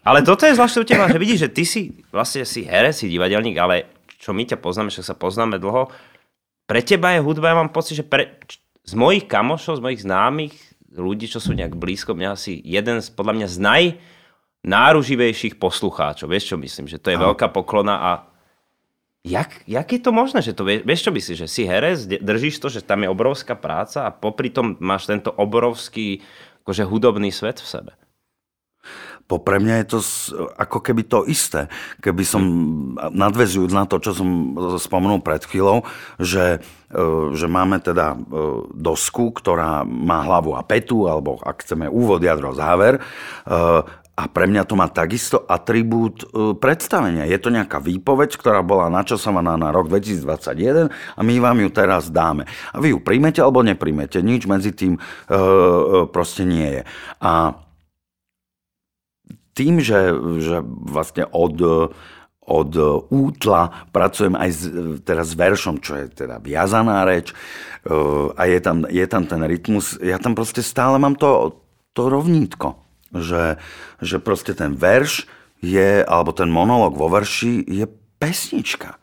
Ale 0.00 0.24
toto 0.24 0.48
je 0.48 0.56
zvláštne 0.56 0.80
u 0.80 0.88
teba, 0.88 1.12
že 1.12 1.20
vidíš, 1.20 1.40
že 1.44 1.50
ty 1.52 1.68
si 1.68 1.92
vlastne 2.08 2.48
si 2.48 2.64
herec, 2.64 2.96
si 2.96 3.12
divadelník, 3.12 3.60
ale 3.60 3.92
čo 4.16 4.32
my 4.32 4.48
ťa 4.48 4.56
poznáme, 4.64 4.88
že 4.88 5.04
sa 5.04 5.12
poznáme 5.12 5.60
dlho, 5.60 5.92
pre 6.64 6.80
teba 6.80 7.12
je 7.12 7.20
hudba, 7.20 7.52
ja 7.52 7.60
mám 7.60 7.68
pocit, 7.68 8.00
že 8.00 8.04
pre, 8.08 8.40
z 8.80 8.96
mojich 8.96 9.28
kamošov, 9.28 9.76
z 9.76 9.84
mojich 9.84 10.08
známych 10.08 10.56
ľudí, 10.96 11.28
čo 11.28 11.36
sú 11.36 11.52
nejak 11.52 11.76
blízko 11.76 12.16
mňa, 12.16 12.32
asi 12.32 12.56
jeden 12.64 13.04
z, 13.04 13.12
podľa 13.12 13.44
mňa 13.44 13.48
z 13.52 13.56
najnáruživejších 14.60 15.56
poslucháčov. 15.56 16.28
Vieš, 16.28 16.54
čo 16.54 16.56
myslím? 16.60 16.86
Že 16.88 16.98
to 17.00 17.08
je 17.12 17.18
veľká 17.18 17.48
poklona 17.48 17.96
a 17.96 18.10
jak, 19.24 19.64
jak 19.64 19.88
je 19.88 20.00
to 20.00 20.12
možné, 20.12 20.44
že 20.44 20.56
to 20.56 20.64
vieš, 20.64 20.84
vieš 20.84 21.04
čo 21.08 21.12
myslíš, 21.12 21.38
že 21.44 21.48
si 21.48 21.62
herec, 21.64 21.98
držíš 22.20 22.60
to, 22.60 22.68
že 22.68 22.84
tam 22.84 23.04
je 23.04 23.12
obrovská 23.12 23.56
práca 23.56 24.04
a 24.04 24.14
popri 24.14 24.52
tom 24.52 24.76
máš 24.80 25.08
tento 25.08 25.32
obrovský 25.32 26.24
akože 26.64 26.84
hudobný 26.84 27.32
svet 27.32 27.60
v 27.60 27.68
sebe. 27.68 27.92
Po 29.30 29.38
pre 29.38 29.62
mňa 29.62 29.74
je 29.84 29.86
to 29.94 29.98
ako 30.58 30.82
keby 30.82 31.06
to 31.06 31.22
isté. 31.30 31.70
Keby 32.02 32.26
som, 32.26 32.42
nadvezujúc 33.14 33.70
na 33.70 33.86
to, 33.86 34.02
čo 34.02 34.10
som 34.10 34.58
spomenul 34.74 35.22
pred 35.22 35.38
chvíľou, 35.46 35.86
že, 36.18 36.58
e, 36.90 36.98
že 37.38 37.46
máme 37.46 37.78
teda 37.78 38.18
e, 38.18 38.26
dosku, 38.74 39.30
ktorá 39.30 39.86
má 39.86 40.26
hlavu 40.26 40.58
a 40.58 40.66
petu, 40.66 41.06
alebo 41.06 41.38
ak 41.46 41.62
chceme 41.62 41.86
úvod, 41.86 42.26
jadro, 42.26 42.50
záver, 42.58 42.98
e, 42.98 43.00
a 44.20 44.28
pre 44.28 44.44
mňa 44.44 44.68
to 44.68 44.76
má 44.76 44.84
takisto 44.92 45.40
atribút 45.48 46.28
e, 46.28 46.52
predstavenia. 46.52 47.24
Je 47.24 47.40
to 47.40 47.48
nejaká 47.48 47.80
výpoveď, 47.80 48.36
ktorá 48.36 48.60
bola 48.60 48.92
načasovaná 48.92 49.56
na 49.56 49.72
rok 49.72 49.88
2021 49.88 50.92
a 50.92 51.20
my 51.24 51.34
vám 51.40 51.56
ju 51.64 51.68
teraz 51.72 52.12
dáme. 52.12 52.44
A 52.76 52.76
vy 52.76 52.92
ju 52.92 53.00
príjmete 53.00 53.40
alebo 53.40 53.64
nepríjmete. 53.64 54.20
Nič 54.20 54.44
medzi 54.44 54.76
tým 54.76 54.96
e, 54.96 55.00
e, 55.00 55.40
proste 56.12 56.44
nie 56.44 56.68
je. 56.68 56.82
A 57.24 57.56
tým, 59.56 59.80
že, 59.80 60.12
že 60.44 60.60
vlastne 60.64 61.24
od, 61.32 61.56
od 62.44 62.72
útla 63.08 63.88
pracujem 63.88 64.36
aj 64.36 64.50
s, 64.52 64.62
teraz 65.00 65.32
s 65.32 65.38
veršom, 65.40 65.80
čo 65.80 65.96
je 65.96 66.06
teda 66.12 66.40
viazaná 66.40 67.04
reč 67.04 67.32
a 68.36 68.42
je 68.46 68.60
tam, 68.60 68.88
je 68.88 69.04
tam 69.04 69.24
ten 69.28 69.42
rytmus, 69.44 70.00
ja 70.00 70.16
tam 70.16 70.32
proste 70.32 70.64
stále 70.64 70.96
mám 70.96 71.18
to, 71.18 71.60
to 71.92 72.08
rovnítko, 72.08 72.89
že, 73.14 73.58
že 73.98 74.16
proste 74.22 74.54
ten 74.54 74.74
verš 74.74 75.26
je, 75.60 76.02
alebo 76.06 76.32
ten 76.32 76.48
monológ 76.48 76.96
vo 76.96 77.10
verši 77.12 77.66
je 77.68 77.84
pesnička. 78.20 79.00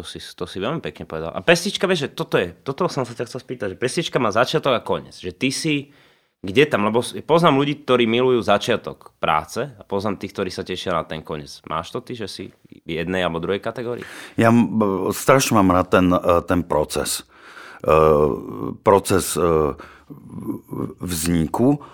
si, 0.00 0.18
to 0.18 0.48
si 0.48 0.56
veľmi 0.56 0.80
pekne 0.80 1.04
povedal. 1.04 1.36
A 1.36 1.44
pestička, 1.44 1.84
vieš, 1.84 2.08
že 2.08 2.16
toto 2.16 2.40
je, 2.40 2.56
toto 2.64 2.88
som 2.88 3.04
sa 3.04 3.12
ťa 3.12 3.28
chcel 3.28 3.40
spýtať, 3.44 3.76
že 3.76 3.78
pestička 3.78 4.16
má 4.16 4.32
začiatok 4.32 4.72
a 4.72 4.80
koniec. 4.80 5.20
Že 5.20 5.32
ty 5.36 5.48
si, 5.52 5.74
kde 6.40 6.64
tam, 6.64 6.88
lebo 6.88 7.04
poznám 7.28 7.60
ľudí, 7.60 7.84
ktorí 7.84 8.08
milujú 8.08 8.40
začiatok 8.40 9.12
práce 9.20 9.68
a 9.68 9.82
poznám 9.84 10.16
tých, 10.16 10.32
ktorí 10.32 10.48
sa 10.48 10.64
tešia 10.64 10.96
na 10.96 11.04
ten 11.04 11.20
koniec. 11.20 11.60
Máš 11.68 11.92
to 11.92 12.00
ty, 12.00 12.16
že 12.16 12.24
si 12.24 12.56
v 12.88 13.04
jednej 13.04 13.20
alebo 13.20 13.36
druhej 13.36 13.60
kategórii? 13.60 14.08
Ja 14.40 14.48
strašne 15.12 15.60
mám 15.60 15.76
rád 15.76 15.92
ten, 15.92 16.08
e, 16.08 16.40
ten 16.48 16.64
proces. 16.64 17.28
E, 17.84 17.94
Proces 18.80 19.36
e, 19.36 19.76
vzniku. 21.04 21.84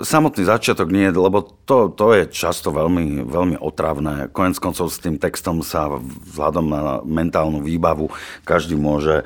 Samotný 0.00 0.48
začiatok 0.48 0.88
nie, 0.88 1.12
lebo 1.12 1.44
to, 1.68 1.92
to 1.92 2.16
je 2.16 2.32
často 2.32 2.72
veľmi, 2.72 3.28
veľmi 3.28 3.56
otravné. 3.60 4.32
Konec 4.32 4.56
koncov 4.56 4.88
s 4.88 4.96
tým 4.96 5.20
textom 5.20 5.60
sa 5.60 5.92
vzhľadom 5.92 6.66
na 6.72 6.82
mentálnu 7.04 7.60
výbavu 7.60 8.08
každý 8.48 8.80
môže 8.80 9.20
e, 9.20 9.24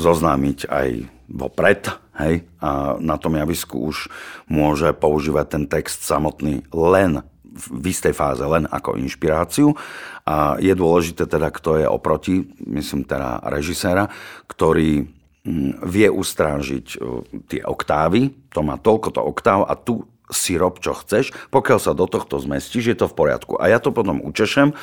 zoznámiť 0.00 0.72
aj 0.72 0.88
vopred, 1.28 1.84
hej, 2.16 2.48
a 2.64 2.96
na 2.96 3.20
tom 3.20 3.36
javisku 3.36 3.92
už 3.92 4.08
môže 4.48 4.88
používať 4.96 5.46
ten 5.52 5.64
text 5.68 6.00
samotný 6.00 6.64
len 6.72 7.20
v 7.58 7.84
istej 7.90 8.14
fáze 8.16 8.40
len 8.40 8.64
ako 8.70 8.96
inšpiráciu 8.96 9.76
a 10.24 10.56
je 10.56 10.72
dôležité 10.72 11.28
teda, 11.28 11.52
kto 11.52 11.80
je 11.82 11.86
oproti, 11.90 12.48
myslím 12.64 13.04
teda 13.04 13.44
režiséra, 13.44 14.08
ktorý 14.46 15.17
vie 15.82 16.08
ustrážiť 16.12 16.86
e, 16.94 16.96
tie 17.48 17.60
oktávy, 17.64 18.36
to 18.52 18.60
má 18.60 18.76
toľko 18.76 19.08
to 19.16 19.20
oktáv 19.24 19.64
a 19.64 19.74
tu 19.74 20.04
si 20.28 20.60
rob, 20.60 20.76
čo 20.76 20.92
chceš, 20.92 21.32
pokiaľ 21.48 21.78
sa 21.80 21.96
do 21.96 22.04
tohto 22.04 22.36
zmestíš, 22.36 22.92
je 22.92 22.96
to 23.00 23.08
v 23.08 23.16
poriadku. 23.16 23.56
A 23.56 23.72
ja 23.72 23.80
to 23.80 23.96
potom 23.96 24.20
učešem 24.20 24.76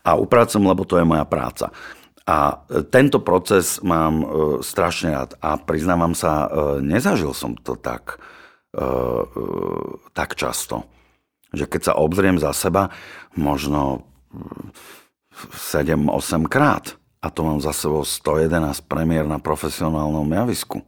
a 0.00 0.10
upracem, 0.16 0.64
lebo 0.64 0.88
to 0.88 0.96
je 0.96 1.04
moja 1.04 1.28
práca. 1.28 1.68
A 2.24 2.64
e, 2.72 2.82
tento 2.88 3.20
proces 3.20 3.84
mám 3.84 4.14
e, 4.20 4.26
strašne 4.64 5.12
rád 5.12 5.30
a 5.44 5.60
priznávam 5.60 6.16
sa, 6.16 6.48
nezažil 6.80 7.36
som 7.36 7.54
to 7.56 7.76
tak, 7.76 8.20
tak 10.12 10.36
často. 10.36 10.84
Že 11.56 11.64
keď 11.64 11.80
sa 11.80 11.94
obzriem 11.96 12.36
za 12.36 12.52
seba, 12.52 12.92
možno 13.32 14.04
7-8 15.32 16.44
krát 16.44 17.00
a 17.26 17.30
to 17.34 17.42
mám 17.42 17.58
za 17.58 17.74
sebou 17.74 18.06
111 18.06 18.86
premiér 18.86 19.26
na 19.26 19.42
profesionálnom 19.42 20.30
javisku. 20.30 20.86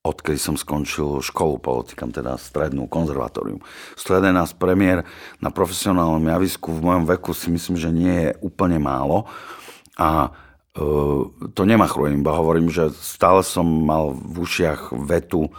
Odkedy 0.00 0.40
som 0.40 0.56
skončil 0.56 1.20
školu, 1.20 1.60
politikám 1.60 2.08
teda 2.08 2.40
strednú 2.40 2.88
konzervatórium. 2.88 3.60
111 4.00 4.56
premiér 4.56 5.04
na 5.44 5.52
profesionálnom 5.52 6.24
javisku 6.24 6.72
v 6.72 6.80
mojom 6.80 7.04
veku 7.04 7.36
si 7.36 7.52
myslím, 7.52 7.76
že 7.76 7.92
nie 7.92 8.16
je 8.24 8.30
úplne 8.40 8.80
málo. 8.80 9.28
A 10.00 10.32
e, 10.72 10.80
to 11.52 11.62
nemachrujem, 11.68 12.24
iba 12.24 12.32
hovorím, 12.32 12.72
že 12.72 12.88
stále 12.96 13.44
som 13.44 13.68
mal 13.68 14.16
v 14.16 14.40
ušiach 14.40 14.96
vetu 15.04 15.44
e, 15.44 15.50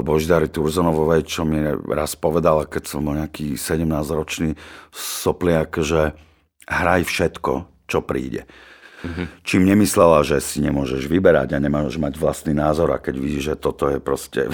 Boždary 0.00 0.48
Turzonovovej, 0.48 1.28
čo 1.28 1.44
mi 1.44 1.60
raz 1.92 2.16
povedala, 2.16 2.64
keď 2.64 2.96
som 2.96 3.04
bol 3.04 3.20
nejaký 3.20 3.60
17-ročný 3.60 4.56
sopliak, 4.96 5.76
že 5.84 6.16
hraj 6.64 7.04
všetko, 7.04 7.84
čo 7.84 8.00
príde. 8.00 8.48
Mm-hmm. 8.98 9.26
Čím 9.46 9.62
nemyslela, 9.62 10.26
že 10.26 10.42
si 10.42 10.58
nemôžeš 10.58 11.06
vyberať 11.06 11.54
a 11.54 11.62
nemáš 11.62 11.94
mať 12.02 12.18
vlastný 12.18 12.50
názor 12.50 12.90
a 12.90 12.98
keď 12.98 13.14
vidíš, 13.14 13.44
že 13.54 13.60
toto 13.60 13.86
je 13.86 14.02
proste 14.02 14.50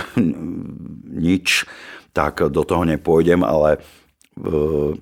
nič, 1.29 1.65
tak 2.13 2.45
do 2.53 2.63
toho 2.63 2.85
nepôjdem, 2.85 3.41
ale 3.41 3.81
uh, 3.81 4.93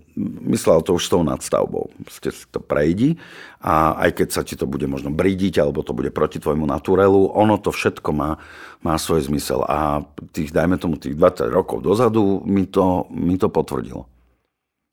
myslela 0.46 0.86
to 0.86 0.94
už 0.94 1.02
s 1.08 1.12
tou 1.12 1.26
nadstavbou. 1.26 1.90
Proste 2.06 2.30
si 2.30 2.46
to 2.54 2.62
prejdi 2.62 3.18
a 3.58 3.98
aj 4.06 4.22
keď 4.22 4.28
sa 4.30 4.42
ti 4.46 4.54
to 4.54 4.70
bude 4.70 4.86
možno 4.86 5.10
bridiť 5.10 5.58
alebo 5.58 5.82
to 5.82 5.90
bude 5.90 6.14
proti 6.14 6.38
tvojmu 6.38 6.64
naturelu, 6.68 7.34
ono 7.34 7.58
to 7.58 7.74
všetko 7.74 8.10
má, 8.14 8.38
má 8.86 8.94
svoj 8.94 9.26
zmysel 9.26 9.66
a 9.66 10.06
tých, 10.30 10.54
dajme 10.54 10.78
tomu 10.78 11.02
tých 11.02 11.18
20 11.18 11.50
rokov 11.50 11.82
dozadu 11.82 12.46
mi 12.46 12.68
to, 12.70 13.10
mi 13.10 13.34
to 13.40 13.50
potvrdilo. 13.50 14.11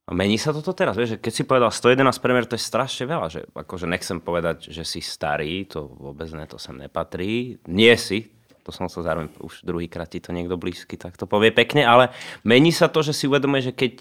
Mení 0.10 0.42
sa 0.42 0.50
toto 0.50 0.74
teraz, 0.74 0.98
vieš, 0.98 1.16
že 1.16 1.22
keď 1.22 1.34
si 1.34 1.44
povedal 1.46 1.70
111 1.70 2.02
premiér, 2.18 2.50
to 2.50 2.58
je 2.58 2.66
strašne 2.66 3.06
veľa, 3.06 3.28
že 3.30 3.40
akože 3.54 3.86
nechcem 3.86 4.18
povedať, 4.18 4.74
že 4.74 4.82
si 4.82 5.06
starý, 5.06 5.70
to 5.70 5.86
vôbec 5.86 6.26
ne, 6.34 6.50
to 6.50 6.58
sem 6.58 6.74
nepatrí. 6.82 7.62
Nie 7.70 7.94
si, 7.94 8.26
to 8.66 8.74
som 8.74 8.90
sa 8.90 9.06
zároveň 9.06 9.30
už 9.38 9.62
druhýkrát 9.62 10.10
ti 10.10 10.18
to 10.18 10.34
niekto 10.34 10.58
blízky, 10.58 10.98
tak 10.98 11.14
to 11.14 11.30
povie 11.30 11.54
pekne, 11.54 11.86
ale 11.86 12.10
mení 12.42 12.74
sa 12.74 12.90
to, 12.90 13.06
že 13.06 13.14
si 13.14 13.30
uvedomuje, 13.30 13.70
že 13.70 13.74
keď 13.78 13.94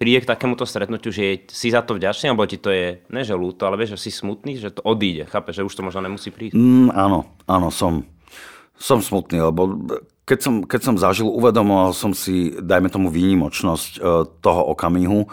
príde 0.00 0.24
k 0.24 0.30
takémuto 0.32 0.64
stretnutiu, 0.64 1.12
že 1.12 1.44
si 1.52 1.68
za 1.68 1.84
to 1.84 1.98
vďačný, 1.98 2.32
alebo 2.32 2.48
ti 2.48 2.56
to 2.56 2.72
je, 2.72 3.04
ne 3.12 3.22
že 3.26 3.36
ľúto, 3.36 3.68
ale 3.68 3.76
vieš, 3.76 4.00
že 4.00 4.08
si 4.08 4.10
smutný, 4.14 4.56
že 4.56 4.72
to 4.72 4.80
odíde, 4.86 5.28
chápe, 5.28 5.50
že 5.52 5.66
už 5.66 5.74
to 5.76 5.84
možno 5.84 6.06
nemusí 6.06 6.32
prísť. 6.32 6.56
Mm, 6.56 6.88
áno, 6.94 7.36
áno, 7.44 7.68
som, 7.68 8.06
som 8.80 9.04
smutný, 9.04 9.44
lebo 9.44 9.66
keď 10.30 10.38
som, 10.38 10.54
keď 10.62 10.80
som 10.86 10.94
zažil, 10.94 11.26
uvedomoval 11.26 11.90
som 11.90 12.14
si, 12.14 12.54
dajme 12.54 12.86
tomu 12.86 13.10
výnimočnosť 13.10 13.98
e, 13.98 14.00
toho 14.38 14.62
okamihu, 14.70 15.26
e, 15.26 15.28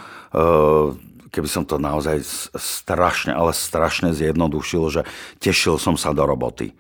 keby 1.29 1.45
som 1.45 1.69
to 1.69 1.77
naozaj 1.77 2.25
strašne, 2.57 3.37
ale 3.37 3.53
strašne 3.53 4.09
zjednodušil, 4.17 4.83
že 4.89 5.01
tešil 5.37 5.77
som 5.77 6.01
sa 6.01 6.17
do 6.17 6.25
roboty. 6.25 6.73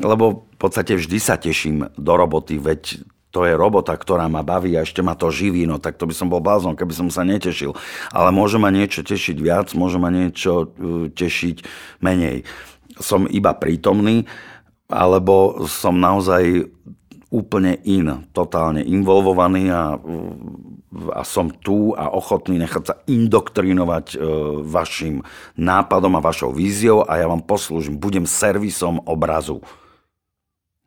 Lebo 0.00 0.48
v 0.48 0.56
podstate 0.56 0.96
vždy 0.96 1.18
sa 1.20 1.36
teším 1.36 1.92
do 2.00 2.14
roboty, 2.16 2.56
veď 2.56 3.04
to 3.28 3.44
je 3.44 3.52
robota, 3.52 3.92
ktorá 3.92 4.24
ma 4.32 4.40
baví 4.40 4.72
a 4.72 4.88
ešte 4.88 5.04
ma 5.04 5.12
to 5.12 5.28
živí, 5.28 5.68
no 5.68 5.76
tak 5.76 6.00
to 6.00 6.08
by 6.08 6.16
som 6.16 6.32
bol 6.32 6.40
blázon, 6.40 6.80
keby 6.80 6.96
som 6.96 7.08
sa 7.12 7.28
netešil. 7.28 7.76
Ale 8.08 8.32
môže 8.32 8.56
ma 8.56 8.72
niečo 8.72 9.04
tešiť 9.04 9.36
viac, 9.36 9.76
môže 9.76 10.00
ma 10.00 10.08
niečo 10.08 10.64
e, 10.64 11.12
tešiť 11.12 11.56
menej. 12.00 12.48
Som 12.96 13.28
iba 13.28 13.52
prítomný, 13.52 14.24
alebo 14.88 15.68
som 15.68 16.00
naozaj 16.00 16.64
úplne 17.28 17.76
in, 17.84 18.24
totálne 18.32 18.80
involvovaný 18.80 19.68
a, 19.68 20.00
a 21.12 21.22
som 21.28 21.52
tu 21.52 21.92
a 21.92 22.08
ochotný 22.08 22.56
nechať 22.56 22.82
sa 22.88 22.94
indoktrinovať 23.04 24.16
e, 24.16 24.18
vašim 24.64 25.20
nápadom 25.60 26.16
a 26.16 26.24
vašou 26.24 26.56
víziou 26.56 27.04
a 27.04 27.20
ja 27.20 27.28
vám 27.28 27.44
poslúžim, 27.44 28.00
budem 28.00 28.24
servisom 28.24 29.04
obrazu. 29.04 29.60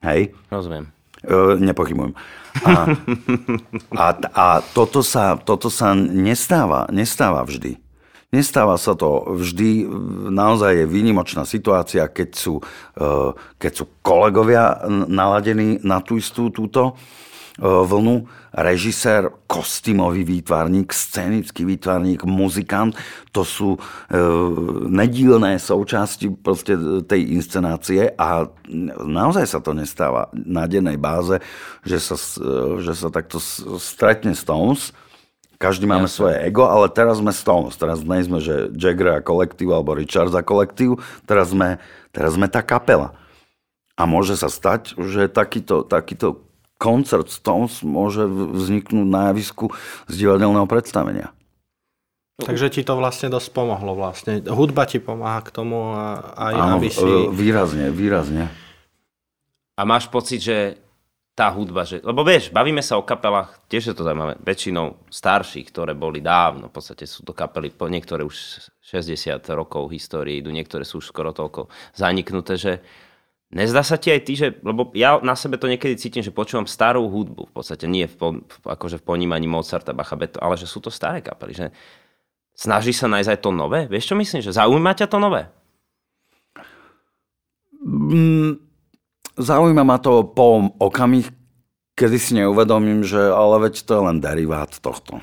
Hej? 0.01 0.34
Rozumiem. 0.50 0.89
E, 1.22 1.62
nepochybujem. 1.62 2.17
A, 2.65 2.89
a, 4.01 4.05
a 4.34 4.46
toto, 4.74 5.05
sa, 5.05 5.38
toto 5.38 5.70
sa 5.70 5.93
nestáva, 5.93 6.89
nestáva 6.89 7.46
vždy. 7.46 7.77
Nestáva 8.31 8.79
sa 8.79 8.95
to 8.95 9.27
vždy, 9.27 9.83
naozaj 10.31 10.71
je 10.71 10.85
výnimočná 10.88 11.43
situácia, 11.43 12.07
keď 12.07 12.29
sú, 12.31 12.63
e, 12.95 13.35
keď 13.59 13.71
sú 13.75 13.85
kolegovia 14.00 14.88
naladení 14.88 15.83
na 15.83 16.00
tú 16.00 16.15
istú 16.15 16.47
túto 16.47 16.95
e, 17.59 17.59
vlnu. 17.59 18.31
Režisér, 18.55 19.35
kostýmový 19.51 20.23
výtvarník, 20.23 20.95
scénický 20.95 21.67
výtvarník, 21.67 22.23
muzikant, 22.23 22.95
to 23.35 23.43
sú 23.43 23.75
e, 23.75 23.79
nedílné 24.88 25.59
súčasti 25.59 26.31
proste 26.31 27.03
tej 27.03 27.35
inscenácie 27.35 28.15
a 28.15 28.47
naozaj 28.95 29.43
sa 29.43 29.59
to 29.59 29.75
nestáva 29.75 30.31
na 30.31 30.71
dennej 30.71 30.95
báze, 30.95 31.43
že 31.83 32.00
sa, 32.00 32.15
že 32.79 32.95
sa 32.95 33.11
takto 33.11 33.43
stretne 33.75 34.31
Stones 34.39 34.95
každý 35.62 35.86
máme 35.86 36.10
Jasne. 36.10 36.18
svoje 36.18 36.36
ego, 36.41 36.65
ale 36.65 36.89
teraz 36.89 37.22
sme 37.22 37.30
Stones. 37.30 37.77
Teraz 37.77 38.01
nie 38.01 38.25
sme, 38.25 38.41
že 38.41 38.74
Jagger 38.74 39.22
a 39.22 39.22
kolektív 39.22 39.77
alebo 39.77 39.94
Richard 39.94 40.34
a 40.34 40.41
kolektív. 40.41 40.98
Teraz 41.30 41.53
sme, 41.53 41.77
teraz 42.10 42.34
sme 42.34 42.50
tá 42.50 42.65
kapela. 42.65 43.13
A 43.94 44.10
môže 44.10 44.34
sa 44.34 44.50
stať, 44.50 44.98
že 44.98 45.30
takýto, 45.30 45.86
takýto 45.86 46.41
koncert 46.82 47.30
Stones 47.30 47.86
môže 47.86 48.25
vzniknúť 48.25 49.06
na 49.06 49.30
javisku 49.30 49.70
z 50.10 50.25
divadelného 50.25 50.65
predstavenia. 50.65 51.30
Takže 52.41 52.74
ti 52.74 52.82
to 52.82 52.98
vlastne 52.98 53.30
dosť 53.30 53.53
pomohlo 53.53 53.94
vlastne. 53.94 54.41
Hudba 54.41 54.89
ti 54.89 54.98
pomáha 54.98 55.46
k 55.46 55.53
tomu 55.53 55.94
a 55.94 56.34
aj 56.34 56.53
Áno, 56.58 56.75
aby 56.82 56.89
si... 56.89 57.06
výrazne, 57.30 57.94
výrazne. 57.94 58.50
A 59.77 59.86
máš 59.86 60.10
pocit, 60.10 60.41
že 60.41 60.82
tá 61.41 61.50
hudba, 61.50 61.81
že, 61.89 61.98
lebo 62.05 62.21
vieš, 62.21 62.53
bavíme 62.53 62.86
sa 62.86 63.01
o 63.01 63.07
kapelách, 63.07 63.65
tiež 63.65 63.89
je 63.89 63.93
to 63.98 64.05
zaujímavé, 64.05 64.38
väčšinou 64.45 65.10
starších, 65.10 65.74
ktoré 65.74 65.98
boli 65.98 66.21
dávno, 66.21 66.69
v 66.69 66.74
podstate 66.77 67.10
sú 67.10 67.25
to 67.25 67.33
kapely, 67.33 67.74
po 67.74 67.89
niektoré 67.89 68.21
už 68.21 68.69
60 68.86 69.41
rokov 69.57 69.89
histórie 69.89 70.38
idú, 70.38 70.53
niektoré 70.53 70.86
sú 70.86 71.01
už 71.01 71.10
skoro 71.10 71.33
toľko 71.33 71.65
zaniknuté, 71.98 72.62
že 72.62 72.86
nezdá 73.50 73.81
sa 73.81 73.98
ti 73.98 74.13
aj 74.13 74.21
ty, 74.21 74.38
že, 74.38 74.48
lebo 74.62 74.93
ja 74.93 75.17
na 75.25 75.33
sebe 75.33 75.57
to 75.57 75.65
niekedy 75.65 75.98
cítim, 75.98 76.21
že 76.21 76.29
počúvam 76.29 76.69
starú 76.69 77.10
hudbu, 77.10 77.50
v 77.50 77.53
podstate 77.57 77.89
nie 77.89 78.05
v, 78.05 78.45
akože 78.62 79.01
v 79.01 79.07
ponímaní 79.10 79.50
Mozarta, 79.50 79.98
Bacha, 79.98 80.13
Beto, 80.13 80.38
ale 80.45 80.62
že 80.62 80.69
sú 80.69 80.77
to 80.77 80.93
staré 80.93 81.25
kapely, 81.25 81.57
že 81.57 81.67
snaží 82.53 82.93
sa 82.93 83.10
nájsť 83.10 83.29
aj 83.33 83.39
to 83.41 83.50
nové? 83.50 83.89
Vieš 83.89 84.13
čo 84.13 84.15
myslím, 84.21 84.45
že 84.45 84.53
zaujíma 84.53 84.93
ťa 84.93 85.10
to 85.10 85.17
nové? 85.17 85.50
Mm 87.81 88.71
Zaujíma 89.41 89.83
ma 89.83 89.98
to 89.98 90.21
po 90.24 90.69
okamih, 90.77 91.27
kedy 91.98 92.17
si 92.21 92.31
neuvedomím, 92.38 93.01
že 93.01 93.19
ale 93.19 93.67
veď 93.67 93.83
to 93.83 93.91
je 93.98 94.01
len 94.05 94.17
derivát 94.21 94.69
tohto. 94.69 95.19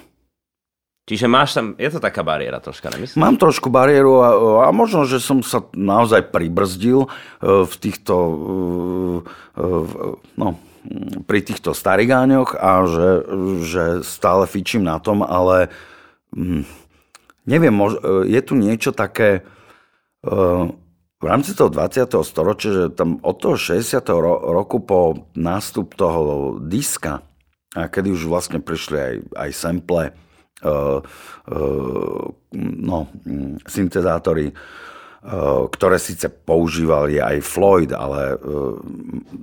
Čiže 1.08 1.24
máš 1.24 1.56
tam, 1.56 1.72
je 1.80 1.88
to 1.88 2.04
taká 2.04 2.20
bariéra 2.20 2.60
troška, 2.60 2.92
nemyslíš? 2.92 3.16
Mám 3.16 3.40
trošku 3.40 3.72
bariéru 3.72 4.20
a, 4.20 4.28
a 4.68 4.70
možno, 4.76 5.08
že 5.08 5.24
som 5.24 5.40
sa 5.40 5.64
naozaj 5.72 6.28
pribrzdil 6.28 7.08
e, 7.08 7.64
v 7.64 7.74
týchto, 7.80 8.14
e, 8.20 8.36
e, 9.56 9.64
no, 10.36 10.60
pri 11.24 11.40
týchto 11.40 11.72
starigáňoch 11.72 12.52
a 12.60 12.84
že, 12.84 13.10
že 13.64 13.84
stále 14.04 14.44
fičím 14.44 14.84
na 14.84 15.00
tom, 15.00 15.24
ale 15.24 15.72
hm, 16.36 16.68
neviem, 17.48 17.72
je 18.28 18.40
tu 18.44 18.52
niečo 18.52 18.92
také 18.92 19.48
v 21.18 21.24
rámci 21.26 21.50
toho 21.58 21.70
20. 21.70 22.14
storočia, 22.22 22.70
že 22.70 22.84
tam 22.94 23.18
od 23.26 23.36
toho 23.42 23.58
60. 23.58 23.98
roku 24.54 24.78
po 24.78 25.26
nástup 25.34 25.98
toho 25.98 26.56
diska, 26.62 27.26
a 27.74 27.90
kedy 27.90 28.14
už 28.14 28.30
vlastne 28.30 28.62
prišli 28.62 28.96
aj, 28.96 29.14
aj 29.34 29.50
sample, 29.52 30.04
uh, 30.62 30.98
uh, 31.02 32.24
no, 32.64 32.98
syntezátory, 33.66 34.54
uh, 34.54 35.66
ktoré 35.68 35.98
síce 35.98 36.30
používali 36.30 37.18
aj 37.18 37.44
Floyd, 37.44 37.90
ale 37.92 38.38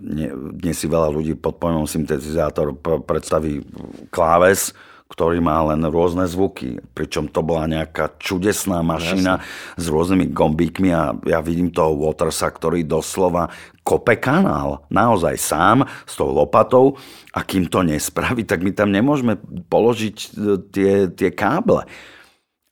ne, 0.01 0.27
dnes 0.57 0.75
si 0.79 0.87
veľa 0.87 1.11
ľudí 1.11 1.35
pod 1.37 1.59
pojmom 1.59 1.85
syntetizátor 1.85 2.73
predstaví 3.03 3.61
kláves, 4.09 4.71
ktorý 5.05 5.37
má 5.37 5.61
len 5.69 5.85
rôzne 5.85 6.25
zvuky. 6.25 6.81
Pričom 6.97 7.29
to 7.29 7.45
bola 7.45 7.69
nejaká 7.69 8.17
čudesná 8.17 8.81
mašina 8.81 9.37
Jasne. 9.37 9.77
s 9.77 9.85
rôznymi 9.85 10.25
gombíkmi 10.33 10.89
a 10.89 11.13
ja 11.29 11.39
vidím 11.45 11.69
toho 11.69 11.93
Watersa, 11.93 12.49
ktorý 12.49 12.81
doslova 12.81 13.53
kope 13.85 14.17
kanál. 14.17 14.81
Naozaj 14.89 15.35
sám 15.37 15.77
s 16.09 16.17
tou 16.17 16.33
lopatou 16.33 16.97
a 17.37 17.45
kým 17.45 17.69
to 17.69 17.85
nespraví, 17.85 18.41
tak 18.49 18.65
my 18.65 18.73
tam 18.73 18.89
nemôžeme 18.89 19.37
položiť 19.69 20.17
e, 20.17 20.27
tie, 20.73 20.93
tie 21.13 21.29
káble. 21.29 21.85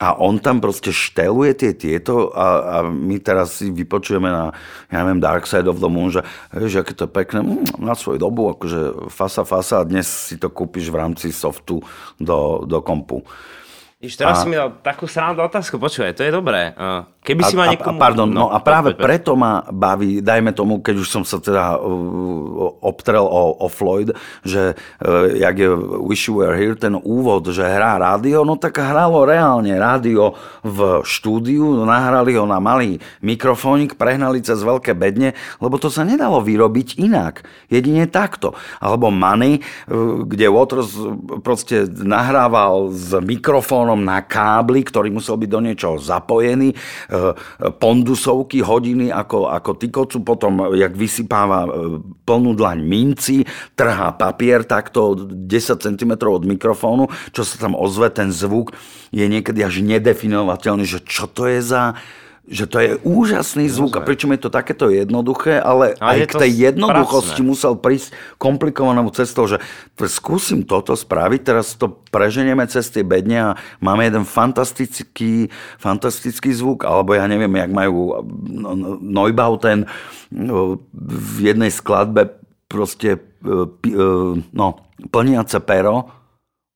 A 0.04 0.20
on 0.20 0.36
tam 0.36 0.60
proste 0.60 0.92
šteluje 0.92 1.56
tie 1.56 1.72
tieto 1.72 2.36
a, 2.36 2.48
a 2.60 2.76
my 2.92 3.24
teraz 3.24 3.64
si 3.64 3.72
vypočujeme 3.72 4.28
na, 4.28 4.52
ja 4.92 5.00
neviem, 5.00 5.24
Dark 5.24 5.48
Side 5.48 5.72
of 5.72 5.80
the 5.80 5.88
Moon, 5.88 6.12
že, 6.12 6.28
že 6.52 6.84
aké 6.84 6.92
to 6.92 7.08
je 7.08 7.12
pekné, 7.16 7.40
mm, 7.40 7.80
na 7.80 7.96
svoju 7.96 8.20
dobu, 8.20 8.52
akože 8.52 9.08
fasa, 9.08 9.48
fasa 9.48 9.80
a 9.80 9.88
dnes 9.88 10.04
si 10.04 10.36
to 10.36 10.52
kúpiš 10.52 10.92
v 10.92 11.00
rámci 11.00 11.32
softu 11.32 11.80
do, 12.20 12.68
do 12.68 12.84
kompu. 12.84 13.24
Iš 14.04 14.20
teraz 14.20 14.40
a... 14.40 14.44
si 14.44 14.52
mi 14.52 14.60
dal 14.60 14.76
takú 14.84 15.08
srandu 15.08 15.40
otázku, 15.40 15.80
počúvaj, 15.80 16.20
to 16.20 16.28
je 16.28 16.36
dobré. 16.36 16.76
Keby 17.24 17.42
si 17.48 17.56
ma 17.56 17.72
niekomu... 17.72 17.96
A, 17.96 18.04
pardon, 18.04 18.28
no, 18.28 18.36
no 18.36 18.48
a 18.52 18.60
práve 18.60 18.92
poď, 18.92 19.00
preto 19.00 19.32
ma 19.40 19.64
baví, 19.72 20.20
dajme 20.20 20.52
tomu, 20.52 20.84
keď 20.84 20.96
už 21.00 21.08
som 21.08 21.24
sa 21.24 21.40
teda 21.40 21.80
uh, 21.80 22.84
obtrel 22.84 23.24
o, 23.24 23.64
o 23.64 23.68
Floyd, 23.72 24.12
že 24.44 24.76
uh, 24.76 25.32
jak 25.32 25.56
je 25.56 25.72
Wish 26.04 26.28
You 26.28 26.44
Were 26.44 26.52
Here, 26.52 26.76
ten 26.76 27.00
úvod, 27.00 27.48
že 27.56 27.64
hrá 27.64 27.96
rádio, 27.96 28.44
no 28.44 28.60
tak 28.60 28.76
hralo 28.76 29.24
reálne 29.24 29.72
rádio 29.80 30.36
v 30.68 31.00
štúdiu, 31.08 31.88
nahrali 31.88 32.36
ho 32.36 32.44
na 32.44 32.60
malý 32.60 33.00
mikrofónik, 33.24 33.96
prehnali 33.96 34.44
cez 34.44 34.60
veľké 34.60 34.92
bedne, 34.92 35.32
lebo 35.64 35.80
to 35.80 35.88
sa 35.88 36.04
nedalo 36.04 36.44
vyrobiť 36.44 37.00
inak. 37.00 37.48
Jedine 37.72 38.04
takto. 38.12 38.52
Alebo 38.84 39.08
Money, 39.08 39.64
uh, 39.64 40.28
kde 40.28 40.52
Waters 40.52 40.92
proste 41.40 41.88
nahrával 41.88 42.92
s 42.92 43.16
mikrofónom 43.16 44.04
na 44.04 44.20
kábli, 44.20 44.84
ktorý 44.84 45.08
musel 45.08 45.40
byť 45.40 45.48
do 45.50 45.60
niečoho 45.64 45.96
zapojený 45.96 46.76
pondusovky, 47.78 48.66
hodiny 48.66 49.14
ako, 49.14 49.50
ako 49.50 49.72
tykocu, 49.78 50.18
potom 50.26 50.74
jak 50.74 50.94
vysypáva 50.98 51.66
eh, 51.66 51.70
plnú 52.26 52.58
dlaň 52.58 52.80
minci, 52.82 53.46
trhá 53.78 54.16
papier 54.18 54.66
takto 54.66 55.16
10 55.16 55.48
cm 55.80 56.14
od 56.26 56.44
mikrofónu, 56.44 57.10
čo 57.32 57.46
sa 57.46 57.56
tam 57.62 57.78
ozve, 57.78 58.10
ten 58.10 58.34
zvuk 58.34 58.74
je 59.14 59.26
niekedy 59.30 59.62
až 59.62 59.86
nedefinovateľný, 59.86 60.86
že 60.90 61.06
čo 61.06 61.30
to 61.30 61.46
je 61.46 61.62
za 61.62 61.94
že 62.44 62.68
to 62.68 62.78
je 62.84 62.90
úžasný 63.08 63.72
zvuk 63.72 63.96
a 63.96 64.04
pričom 64.04 64.36
je 64.36 64.44
to 64.44 64.52
takéto 64.52 64.92
jednoduché, 64.92 65.64
ale, 65.64 65.96
ale 65.96 66.28
aj 66.28 66.36
k 66.36 66.42
tej 66.44 66.52
jednoduchosti 66.76 67.40
pracné. 67.40 67.48
musel 67.48 67.74
prísť 67.80 68.12
komplikovanou 68.36 69.08
cestou, 69.16 69.48
že 69.48 69.64
skúsim 70.12 70.68
toto 70.68 70.92
spraviť, 70.92 71.40
teraz 71.40 71.80
to 71.80 72.04
preženieme 72.12 72.68
cez 72.68 72.92
tie 72.92 73.00
bedne 73.00 73.38
a 73.40 73.50
máme 73.80 74.04
jeden 74.04 74.28
fantastický, 74.28 75.48
fantastický 75.80 76.52
zvuk, 76.52 76.84
alebo 76.84 77.16
ja 77.16 77.24
neviem, 77.32 77.52
jak 77.56 77.72
majú 77.72 78.28
no, 78.44 78.76
no, 78.76 78.90
Neubauten 79.00 79.88
no, 80.28 80.84
v 80.92 81.38
jednej 81.48 81.72
skladbe 81.72 82.28
proste 82.68 83.24
e, 83.40 83.50
e, 83.88 84.08
no, 84.52 84.68
plniace 85.16 85.64
pero 85.64 86.12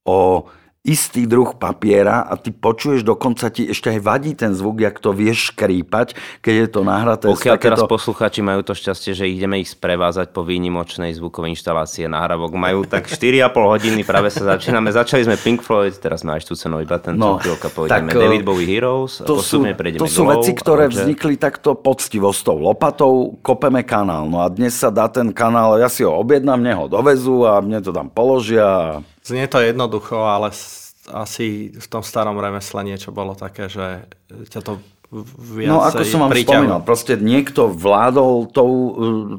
o 0.08 0.47
istý 0.88 1.28
druh 1.28 1.52
papiera 1.52 2.23
a 2.23 2.39
ty 2.39 2.56
počuješ, 2.56 3.04
dokonca 3.04 3.52
ti 3.52 3.67
ešte 3.67 3.91
aj 3.91 4.00
vadí 4.00 4.32
ten 4.39 4.56
zvuk, 4.56 4.80
jak 4.80 5.04
to 5.04 5.12
vieš 5.12 5.52
škrípať, 5.52 6.15
keď 6.39 6.54
je 6.63 6.67
to 6.71 6.82
nahraté. 6.88 7.28
Pokiaľ 7.28 7.56
takéto... 7.60 7.65
teraz 7.67 7.80
posluchači 7.84 8.39
majú 8.39 8.63
to 8.63 8.71
šťastie, 8.71 9.12
že 9.12 9.28
ideme 9.28 9.60
ich 9.60 9.67
sprevázať 9.76 10.32
po 10.32 10.47
výnimočnej 10.47 11.12
zvukovej 11.19 11.60
inštalácie 11.60 12.08
nahrávok, 12.08 12.56
majú 12.56 12.88
tak 12.88 13.12
4,5 13.12 13.52
hodiny, 13.52 14.02
práve 14.08 14.32
sa 14.32 14.56
začíname. 14.56 14.88
Začali 14.95 15.28
sme 15.28 15.36
Pink 15.36 15.60
Floyd, 15.60 15.91
teraz 16.00 16.23
máš 16.23 16.47
tu 16.47 16.56
cenový 16.56 16.88
baten, 16.88 17.19
no, 17.19 17.36
chvíľka 17.43 17.67
pôjdeme 17.67 18.08
tak, 18.08 18.23
David 18.23 18.47
Bowie 18.47 18.63
Heroes, 18.63 19.19
to 19.28 19.43
sú, 19.43 19.60
to 19.67 20.08
sú 20.08 20.23
veci, 20.23 20.56
ktoré 20.56 20.88
ale... 20.88 20.95
vznikli 20.95 21.36
takto 21.36 21.76
poctivo 21.76 22.32
s 22.32 22.39
tou 22.47 22.56
lopatou, 22.56 23.36
kopeme 23.43 23.84
kanál. 23.84 24.32
No 24.32 24.39
a 24.39 24.47
dnes 24.47 24.71
sa 24.71 24.88
dá 24.88 25.12
ten 25.12 25.36
kanál, 25.36 25.76
ja 25.76 25.91
si 25.91 26.08
ho 26.08 26.15
objednám, 26.15 26.56
mne 26.63 26.73
ho 26.80 26.86
dovezú 26.88 27.43
a 27.43 27.60
mne 27.60 27.84
to 27.84 27.91
tam 27.91 28.08
položia. 28.08 29.04
Znie 29.28 29.52
to 29.52 29.60
jednoducho, 29.60 30.24
ale 30.24 30.56
asi 31.12 31.76
v 31.76 31.88
tom 31.92 32.04
starom 32.04 32.40
remesle 32.40 32.80
niečo 32.88 33.12
bolo 33.12 33.36
také, 33.36 33.68
že 33.68 34.08
ťa 34.52 34.62
to 34.63 34.74
viacej 35.08 35.72
No 35.72 35.80
ako 35.88 36.04
som 36.04 36.20
vám 36.28 36.32
príťahu. 36.36 36.52
spomínal, 36.52 36.80
proste 36.84 37.16
niekto 37.16 37.72
vládol 37.72 38.52
tou, 38.52 38.72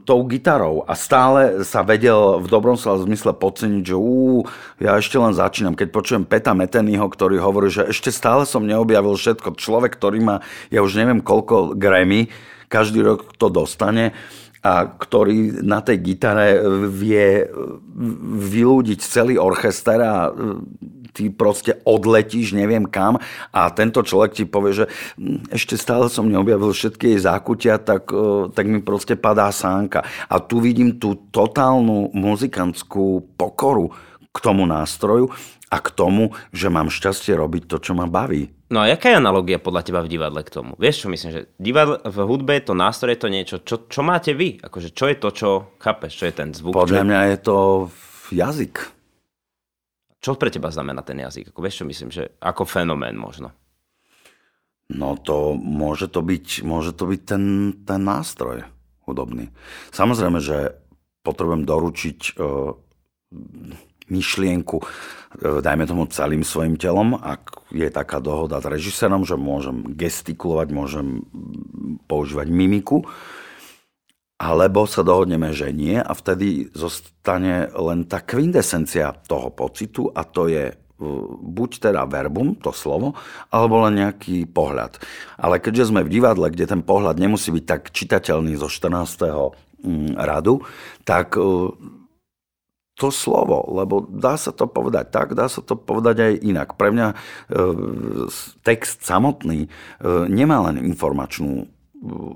tou 0.01 0.21
gitarou 0.25 0.81
a 0.89 0.97
stále 0.97 1.61
sa 1.69 1.85
vedel 1.85 2.41
v 2.41 2.49
dobrom 2.49 2.81
slova 2.81 3.05
zmysle 3.05 3.37
podceniť, 3.37 3.85
že 3.85 3.97
ú, 3.97 4.49
ja 4.81 4.97
ešte 4.97 5.21
len 5.21 5.37
začínam. 5.37 5.77
Keď 5.77 5.89
počujem 5.93 6.25
Peta 6.25 6.57
Metenyho, 6.57 7.05
ktorý 7.05 7.37
hovorí, 7.37 7.69
že 7.69 7.85
ešte 7.85 8.09
stále 8.09 8.49
som 8.49 8.65
neobjavil 8.65 9.13
všetko. 9.13 9.61
Človek, 9.61 10.01
ktorý 10.01 10.25
má, 10.25 10.37
ja 10.73 10.81
už 10.81 10.97
neviem 10.97 11.21
koľko 11.21 11.77
Grammy, 11.77 12.33
každý 12.73 13.05
rok 13.05 13.37
to 13.37 13.53
dostane 13.53 14.17
a 14.69 14.85
ktorý 14.85 15.65
na 15.65 15.81
tej 15.81 15.97
gitare 16.05 16.61
vie 16.93 17.49
vylúdiť 18.53 19.01
celý 19.01 19.41
orchester 19.41 19.97
a 20.05 20.29
ty 21.17 21.33
proste 21.33 21.81
odletíš 21.89 22.53
neviem 22.53 22.85
kam 22.85 23.17
a 23.51 23.61
tento 23.73 24.05
človek 24.05 24.31
ti 24.37 24.45
povie, 24.45 24.85
že 24.85 24.87
"Hm, 25.17 25.49
ešte 25.51 25.81
stále 25.81 26.13
som 26.13 26.29
neobjavil 26.29 26.77
všetky 26.77 27.17
jej 27.17 27.21
zákutia, 27.25 27.81
tak, 27.81 28.13
e, 28.13 28.53
tak 28.53 28.65
mi 28.69 28.85
proste 28.85 29.17
padá 29.17 29.49
sánka. 29.49 30.05
A 30.29 30.37
tu 30.39 30.61
vidím 30.61 31.01
tú 31.01 31.17
totálnu 31.33 32.13
muzikantskú 32.13 33.35
pokoru 33.41 33.91
k 34.31 34.37
tomu 34.39 34.69
nástroju 34.69 35.33
a 35.73 35.77
k 35.81 35.89
tomu, 35.91 36.37
že 36.53 36.69
mám 36.69 36.93
šťastie 36.93 37.35
robiť 37.35 37.67
to, 37.67 37.77
čo 37.81 37.93
ma 37.97 38.07
baví. 38.07 38.58
No 38.69 38.85
a 38.85 38.91
jaká 38.93 39.17
je 39.17 39.17
analogia 39.17 39.57
podľa 39.57 39.81
teba 39.81 40.05
v 40.05 40.13
divadle 40.13 40.45
k 40.45 40.53
tomu? 40.53 40.77
Vieš 40.77 41.05
čo 41.05 41.09
myslím, 41.09 41.31
že 41.33 41.41
divadle, 41.57 42.05
v 42.05 42.19
hudbe 42.29 42.53
je 42.61 42.69
to 42.69 42.75
nástroj, 42.77 43.17
je 43.17 43.23
to 43.25 43.31
niečo, 43.33 43.57
čo, 43.65 43.89
čo 43.89 44.01
máte 44.05 44.37
vy? 44.37 44.61
Akože 44.61 44.93
čo 44.93 45.09
je 45.09 45.17
to, 45.17 45.29
čo 45.33 45.49
chápeš, 45.81 46.21
čo 46.21 46.25
je 46.29 46.35
ten 46.37 46.53
zvuk? 46.53 46.77
Podľa 46.77 47.01
čo, 47.01 47.09
mňa 47.09 47.21
je 47.33 47.39
to 47.41 47.57
jazyk. 48.29 48.77
čo 50.21 50.37
pre 50.37 50.53
teba 50.53 50.69
znamená 50.69 51.01
ten 51.01 51.17
jazyk? 51.17 51.49
Ako, 51.57 51.65
vieš 51.65 51.81
čo 51.81 51.89
myslím, 51.89 52.13
že 52.13 52.37
ako 52.45 52.69
fenomén 52.69 53.17
možno? 53.17 53.57
No 54.93 55.17
to 55.17 55.57
môže 55.57 56.13
to 56.13 56.21
byť, 56.21 56.65
môže 56.65 56.93
to 56.93 57.09
byť 57.09 57.21
ten, 57.25 57.45
ten 57.89 58.01
nástroj 58.05 58.69
hudobný. 59.09 59.49
Samozrejme, 59.97 60.45
že 60.45 60.77
potrebujem 61.25 61.65
doručiť 61.65 62.21
e, 62.21 62.33
myšlienku, 64.09 64.77
dajme 65.37 65.85
tomu 65.85 66.09
celým 66.09 66.41
svojim 66.41 66.81
telom, 66.81 67.13
ak 67.13 67.69
je 67.69 67.89
taká 67.93 68.17
dohoda 68.19 68.65
s 68.65 68.67
režisérom, 68.67 69.29
že 69.29 69.37
môžem 69.37 69.85
gestikulovať, 69.93 70.69
môžem 70.73 71.21
mm, 71.21 72.09
používať 72.09 72.49
mimiku, 72.49 73.05
alebo 74.41 74.87
sa 74.89 75.05
dohodneme, 75.05 75.51
že 75.53 75.75
nie 75.75 75.99
a 75.99 76.13
vtedy 76.15 76.73
zostane 76.73 77.69
len 77.75 78.07
tá 78.07 78.23
kvindesencia 78.23 79.11
toho 79.27 79.51
pocitu 79.53 80.09
a 80.15 80.25
to 80.25 80.49
je 80.49 80.73
uh, 80.73 80.79
buď 81.43 81.91
teda 81.93 82.09
verbum, 82.09 82.57
to 82.57 82.73
slovo, 82.73 83.13
alebo 83.53 83.85
len 83.85 84.01
nejaký 84.01 84.49
pohľad. 84.49 84.97
Ale 85.37 85.61
keďže 85.61 85.93
sme 85.93 86.09
v 86.09 86.13
divadle, 86.15 86.49
kde 86.49 86.71
ten 86.71 86.81
pohľad 86.81 87.21
nemusí 87.21 87.53
byť 87.53 87.65
tak 87.69 87.83
čitateľný 87.93 88.57
zo 88.57 88.71
14. 88.73 88.97
mm, 89.85 90.17
radu, 90.17 90.65
tak 91.05 91.37
uh, 91.37 91.75
to 92.99 93.15
slovo, 93.15 93.63
lebo 93.71 94.03
dá 94.11 94.35
sa 94.35 94.51
to 94.51 94.67
povedať 94.67 95.15
tak, 95.15 95.39
dá 95.39 95.47
sa 95.47 95.63
to 95.63 95.79
povedať 95.79 96.17
aj 96.19 96.33
inak. 96.43 96.69
Pre 96.75 96.91
mňa 96.91 97.09
e, 97.09 97.17
text 98.67 99.07
samotný 99.07 99.65
e, 99.65 99.69
nemá 100.27 100.67
len 100.67 100.83
informačnú 100.83 101.63
e, 101.63 101.67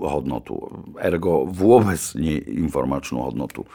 hodnotu, 0.07 0.87
ergo 1.03 1.51
vôbec 1.51 1.99
nie 2.15 2.39
informačnú 2.39 3.27
hodnotu. 3.27 3.67
E, 3.67 3.69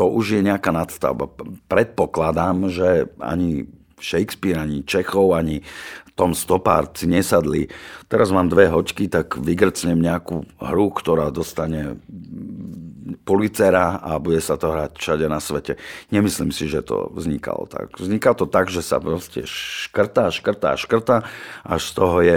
to 0.00 0.04
už 0.08 0.40
je 0.40 0.40
nejaká 0.40 0.72
nadstavba. 0.72 1.28
Predpokladám, 1.68 2.72
že 2.72 3.12
ani 3.20 3.68
Shakespeare, 4.00 4.56
ani 4.56 4.80
Čechov, 4.88 5.36
ani 5.36 5.60
Tom 6.20 6.36
Stoppard 6.36 6.92
si 6.92 7.08
nesadli. 7.08 7.72
Teraz 8.04 8.28
mám 8.28 8.52
dve 8.52 8.68
hočky, 8.68 9.08
tak 9.08 9.40
vygrcnem 9.40 9.96
nejakú 9.96 10.44
hru, 10.60 10.92
ktorá 10.92 11.32
dostane 11.32 11.96
policera 13.24 13.96
a 14.04 14.20
bude 14.20 14.36
sa 14.44 14.60
to 14.60 14.68
hrať 14.68 15.00
všade 15.00 15.24
na 15.32 15.40
svete. 15.40 15.80
Nemyslím 16.12 16.52
si, 16.52 16.68
že 16.68 16.84
to 16.84 17.08
vznikalo 17.16 17.64
tak. 17.64 17.96
Vzniká 17.96 18.36
to 18.36 18.44
tak, 18.44 18.68
že 18.68 18.84
sa 18.84 19.00
proste 19.00 19.48
škrtá, 19.48 20.28
škrtá, 20.28 20.76
škrtá, 20.76 21.24
až 21.64 21.82
z 21.88 21.92
toho 21.96 22.16
je 22.20 22.36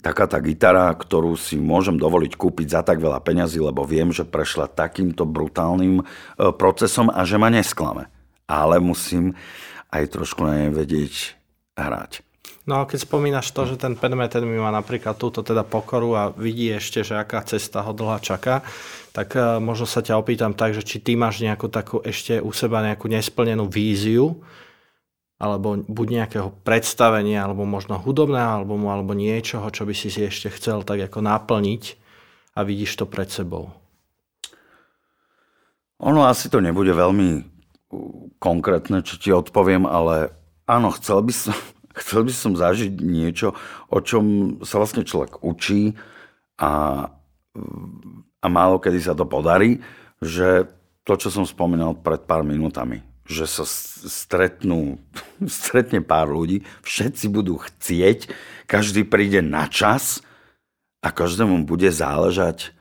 taká 0.00 0.24
tá 0.24 0.40
gitara, 0.40 0.88
ktorú 0.88 1.36
si 1.36 1.60
môžem 1.60 2.00
dovoliť 2.00 2.40
kúpiť 2.40 2.72
za 2.72 2.80
tak 2.80 3.04
veľa 3.04 3.20
peňazí, 3.20 3.60
lebo 3.60 3.84
viem, 3.84 4.16
že 4.16 4.24
prešla 4.24 4.72
takýmto 4.72 5.28
brutálnym 5.28 6.00
e, 6.00 6.04
procesom 6.56 7.12
a 7.12 7.20
že 7.28 7.36
ma 7.36 7.52
nesklame. 7.52 8.08
Ale 8.48 8.80
musím 8.80 9.36
aj 9.92 10.08
trošku 10.08 10.40
na 10.40 10.64
nej 10.64 10.70
vedieť 10.72 11.36
hrať. 11.76 12.29
No 12.68 12.84
a 12.84 12.88
keď 12.88 13.08
spomínaš 13.08 13.50
to, 13.56 13.64
že 13.64 13.80
ten 13.80 13.96
Penmeten 13.96 14.44
mi 14.44 14.60
má 14.60 14.68
napríklad 14.68 15.16
túto 15.16 15.40
teda 15.40 15.64
pokoru 15.64 16.12
a 16.12 16.22
vidí 16.28 16.68
ešte, 16.68 17.00
že 17.00 17.16
aká 17.16 17.40
cesta 17.40 17.80
ho 17.80 17.96
dlhá 17.96 18.20
čaká, 18.20 18.60
tak 19.16 19.32
uh, 19.32 19.56
možno 19.56 19.88
sa 19.88 20.04
ťa 20.04 20.20
opýtam 20.20 20.52
tak, 20.52 20.76
že 20.76 20.84
či 20.84 21.00
ty 21.00 21.16
máš 21.16 21.40
nejakú 21.40 21.72
takú 21.72 22.04
ešte 22.04 22.38
u 22.38 22.52
seba 22.52 22.84
nejakú 22.84 23.08
nesplnenú 23.08 23.64
víziu, 23.64 24.44
alebo 25.40 25.80
buď 25.80 26.06
nejakého 26.20 26.52
predstavenia, 26.60 27.40
alebo 27.40 27.64
možno 27.64 27.96
hudobného 27.96 28.60
albumu, 28.60 28.92
alebo 28.92 29.16
niečoho, 29.16 29.64
čo 29.72 29.88
by 29.88 29.96
si 29.96 30.12
si 30.12 30.20
ešte 30.20 30.52
chcel 30.52 30.84
tak 30.84 31.00
ako 31.00 31.24
naplniť 31.24 31.96
a 32.54 32.60
vidíš 32.60 33.00
to 33.00 33.08
pred 33.08 33.32
sebou. 33.32 33.72
Ono 36.04 36.28
asi 36.28 36.52
to 36.52 36.60
nebude 36.60 36.92
veľmi 36.92 37.44
konkrétne, 38.36 39.00
čo 39.00 39.16
ti 39.16 39.32
odpoviem, 39.32 39.88
ale 39.88 40.32
áno, 40.68 40.92
chcel 40.92 41.24
by 41.24 41.32
som, 41.32 41.56
chcel 42.00 42.24
by 42.24 42.32
som 42.32 42.52
zažiť 42.56 42.92
niečo, 43.00 43.52
o 43.92 43.98
čom 44.00 44.56
sa 44.64 44.80
vlastne 44.80 45.04
človek 45.04 45.44
učí 45.44 45.94
a, 46.56 47.06
a 48.40 48.46
málo 48.48 48.80
kedy 48.80 48.98
sa 49.04 49.12
to 49.12 49.28
podarí, 49.28 49.84
že 50.20 50.68
to, 51.04 51.12
čo 51.16 51.28
som 51.32 51.44
spomínal 51.44 51.96
pred 51.96 52.24
pár 52.24 52.44
minútami, 52.44 53.04
že 53.28 53.44
sa 53.44 53.64
stretnú, 54.08 54.96
stretne 55.44 56.00
pár 56.00 56.32
ľudí, 56.32 56.64
všetci 56.86 57.26
budú 57.28 57.60
chcieť, 57.60 58.32
každý 58.64 59.04
príde 59.04 59.44
na 59.44 59.68
čas 59.68 60.24
a 61.04 61.12
každému 61.12 61.64
bude 61.64 61.88
záležať 61.88 62.72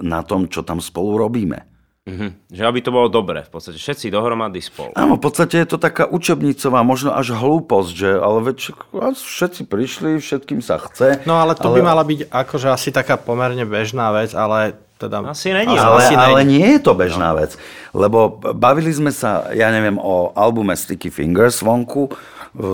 na 0.00 0.20
tom, 0.24 0.44
čo 0.44 0.60
tam 0.60 0.78
spolu 0.78 1.16
robíme. 1.16 1.64
Mhm. 2.08 2.48
Že 2.48 2.62
aby 2.64 2.78
to 2.80 2.90
bolo 2.90 3.12
dobre, 3.12 3.44
v 3.44 3.50
podstate 3.52 3.76
všetci 3.76 4.08
dohromady 4.08 4.64
spolu. 4.64 4.96
Áno, 4.96 5.20
v 5.20 5.22
podstate 5.28 5.60
je 5.60 5.68
to 5.68 5.76
taká 5.76 6.08
učebnicová, 6.08 6.80
možno 6.80 7.12
až 7.12 7.36
hlúposť, 7.36 7.92
že 7.92 8.10
ale 8.16 8.38
veď 8.48 8.72
všetci 9.12 9.68
prišli, 9.68 10.16
všetkým 10.16 10.64
sa 10.64 10.80
chce. 10.80 11.20
No 11.28 11.36
ale 11.36 11.52
to 11.52 11.68
ale... 11.68 11.76
by 11.76 11.80
mala 11.84 12.02
byť 12.08 12.32
akože 12.32 12.72
asi 12.72 12.88
taká 12.96 13.20
pomerne 13.20 13.68
bežná 13.68 14.08
vec, 14.16 14.32
ale 14.32 14.80
teda... 14.96 15.20
Asi 15.28 15.52
není. 15.52 15.76
Ale, 15.76 16.00
asi 16.00 16.16
ale 16.16 16.42
není. 16.42 16.64
nie 16.64 16.68
je 16.74 16.80
to 16.80 16.96
bežná 16.96 17.36
no. 17.36 17.44
vec, 17.44 17.60
lebo 17.92 18.40
bavili 18.56 18.88
sme 18.88 19.12
sa, 19.12 19.52
ja 19.52 19.68
neviem, 19.68 20.00
o 20.00 20.32
albume 20.32 20.72
Sticky 20.74 21.12
Fingers 21.12 21.60
vonku, 21.60 22.08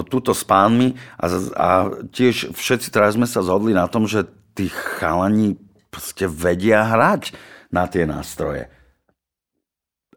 túto 0.07 0.31
s 0.31 0.47
pánmi 0.47 0.95
a, 1.19 1.27
a 1.59 1.69
tiež 2.15 2.55
všetci 2.55 2.89
teraz 2.95 3.19
sme 3.19 3.27
sa 3.27 3.43
zhodli 3.43 3.75
na 3.75 3.91
tom, 3.91 4.07
že 4.07 4.25
tí 4.55 4.71
chalani 4.71 5.59
proste 5.91 6.31
vedia 6.31 6.87
hrať 6.87 7.35
na 7.75 7.91
tie 7.91 8.07
nástroje. 8.07 8.71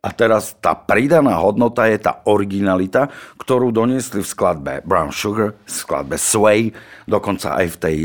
A 0.08 0.16
teraz 0.16 0.56
tá 0.64 0.72
pridaná 0.72 1.36
hodnota 1.36 1.84
je 1.92 2.00
tá 2.00 2.24
originalita, 2.24 3.12
ktorú 3.36 3.76
doniesli 3.76 4.24
v 4.24 4.32
skladbe 4.32 4.80
Brown 4.88 5.12
Sugar, 5.12 5.52
v 5.52 5.68
skladbe 5.68 6.16
Sway, 6.16 6.72
dokonca 7.04 7.60
aj 7.60 7.66
v 7.76 7.78
tej 7.84 7.98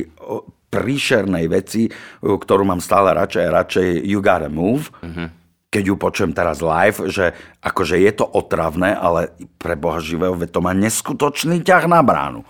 príšernej 0.66 1.46
veci, 1.46 1.86
ktorú 2.18 2.66
mám 2.66 2.82
stále 2.82 3.14
radšej, 3.14 3.44
radšej 3.46 3.86
You 4.02 4.18
Gotta 4.18 4.50
Move. 4.50 4.90
Mm-hmm. 4.98 5.28
Keď 5.72 5.82
ju 5.88 5.94
počujem 5.94 6.32
teraz 6.34 6.58
live, 6.58 7.06
že 7.06 7.32
akože 7.62 8.02
je 8.02 8.12
to 8.18 8.26
otravné, 8.26 8.98
ale 8.98 9.30
pre 9.62 9.78
Boha 9.78 10.02
živého, 10.02 10.34
to 10.50 10.58
má 10.58 10.74
neskutočný 10.74 11.62
ťah 11.62 11.86
na 11.86 12.02
bránu. 12.02 12.42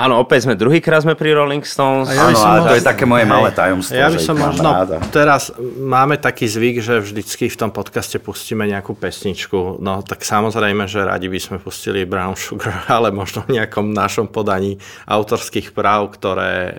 Áno, 0.00 0.24
opäť 0.24 0.48
sme 0.48 0.56
druhýkrát 0.56 1.04
sme 1.04 1.12
pri 1.12 1.36
Rolling 1.36 1.60
Stones. 1.68 2.08
A 2.08 2.16
ja 2.16 2.32
Áno, 2.32 2.40
ale 2.40 2.60
to 2.64 2.74
je 2.80 2.84
také 2.88 3.04
moje 3.04 3.28
malé 3.28 3.52
tajomstvo. 3.52 3.92
Ja 3.92 4.08
by 4.08 4.24
som 4.24 4.40
možno, 4.40 4.72
ráda. 4.72 5.04
teraz 5.12 5.52
máme 5.60 6.16
taký 6.16 6.48
zvyk, 6.48 6.80
že 6.80 7.04
vždycky 7.04 7.52
v 7.52 7.56
tom 7.60 7.68
podcaste 7.68 8.16
pustíme 8.16 8.64
nejakú 8.64 8.96
pesničku. 8.96 9.84
No 9.84 10.00
tak 10.00 10.24
samozrejme, 10.24 10.88
že 10.88 11.04
radi 11.04 11.28
by 11.28 11.36
sme 11.36 11.56
pustili 11.60 12.08
Brown 12.08 12.40
Sugar, 12.40 12.88
ale 12.96 13.12
možno 13.12 13.44
v 13.44 13.60
nejakom 13.60 13.92
našom 13.92 14.32
podaní 14.32 14.80
autorských 15.04 15.76
práv, 15.76 16.16
ktoré 16.16 16.72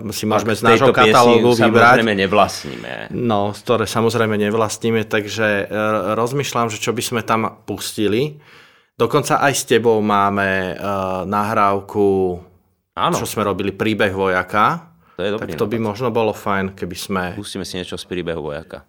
uh, 0.00 0.14
si 0.14 0.30
môžeme 0.30 0.54
z 0.54 0.62
nášho 0.62 0.94
katalógu 0.94 1.58
vybrať. 1.58 1.98
samozrejme 2.06 2.14
nevlastníme. 2.22 2.92
No, 3.10 3.50
ktoré 3.50 3.90
samozrejme 3.90 4.38
nevlastníme, 4.38 5.10
takže 5.10 5.66
uh, 5.66 6.14
rozmýšľam, 6.14 6.70
že 6.70 6.78
čo 6.78 6.94
by 6.94 7.02
sme 7.02 7.20
tam 7.26 7.50
pustili. 7.66 8.38
Dokonca 8.94 9.42
aj 9.42 9.52
s 9.58 9.66
tebou 9.66 9.98
máme 9.98 10.78
uh, 10.78 11.26
nahrávku 11.26 12.38
Áno. 12.98 13.14
čo 13.14 13.26
sme 13.26 13.46
robili 13.46 13.70
príbeh 13.70 14.10
vojaka. 14.10 14.90
To 15.14 15.22
je 15.22 15.30
dobrý 15.36 15.52
tak 15.52 15.60
to 15.60 15.66
by 15.70 15.78
možno 15.78 16.08
bolo 16.10 16.34
fajn, 16.34 16.74
keby 16.74 16.96
sme... 16.96 17.22
Pustíme 17.38 17.62
si 17.62 17.78
niečo 17.78 17.94
z 17.94 18.04
príbehu 18.08 18.40
vojaka. 18.40 18.88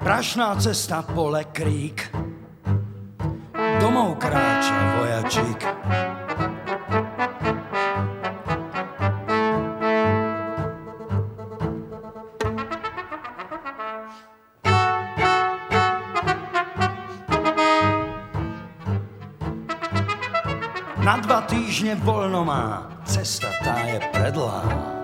Prašná 0.00 0.56
cesta, 0.56 1.04
pole, 1.04 1.44
krík. 1.52 2.08
domov 3.82 4.16
kráča 4.16 4.76
vojačík. 4.96 5.60
Týždne 21.56 21.96
voľno 22.04 22.44
má, 22.44 22.84
cesta 23.08 23.48
tá 23.64 23.88
je 23.88 23.98
predlá. 24.12 24.95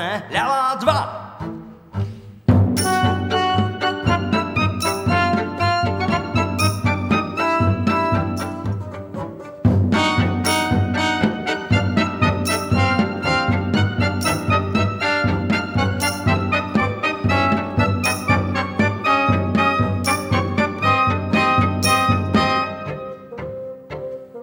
Poďme, 0.00 0.24
ľavá 0.32 0.64
dva. 0.80 1.00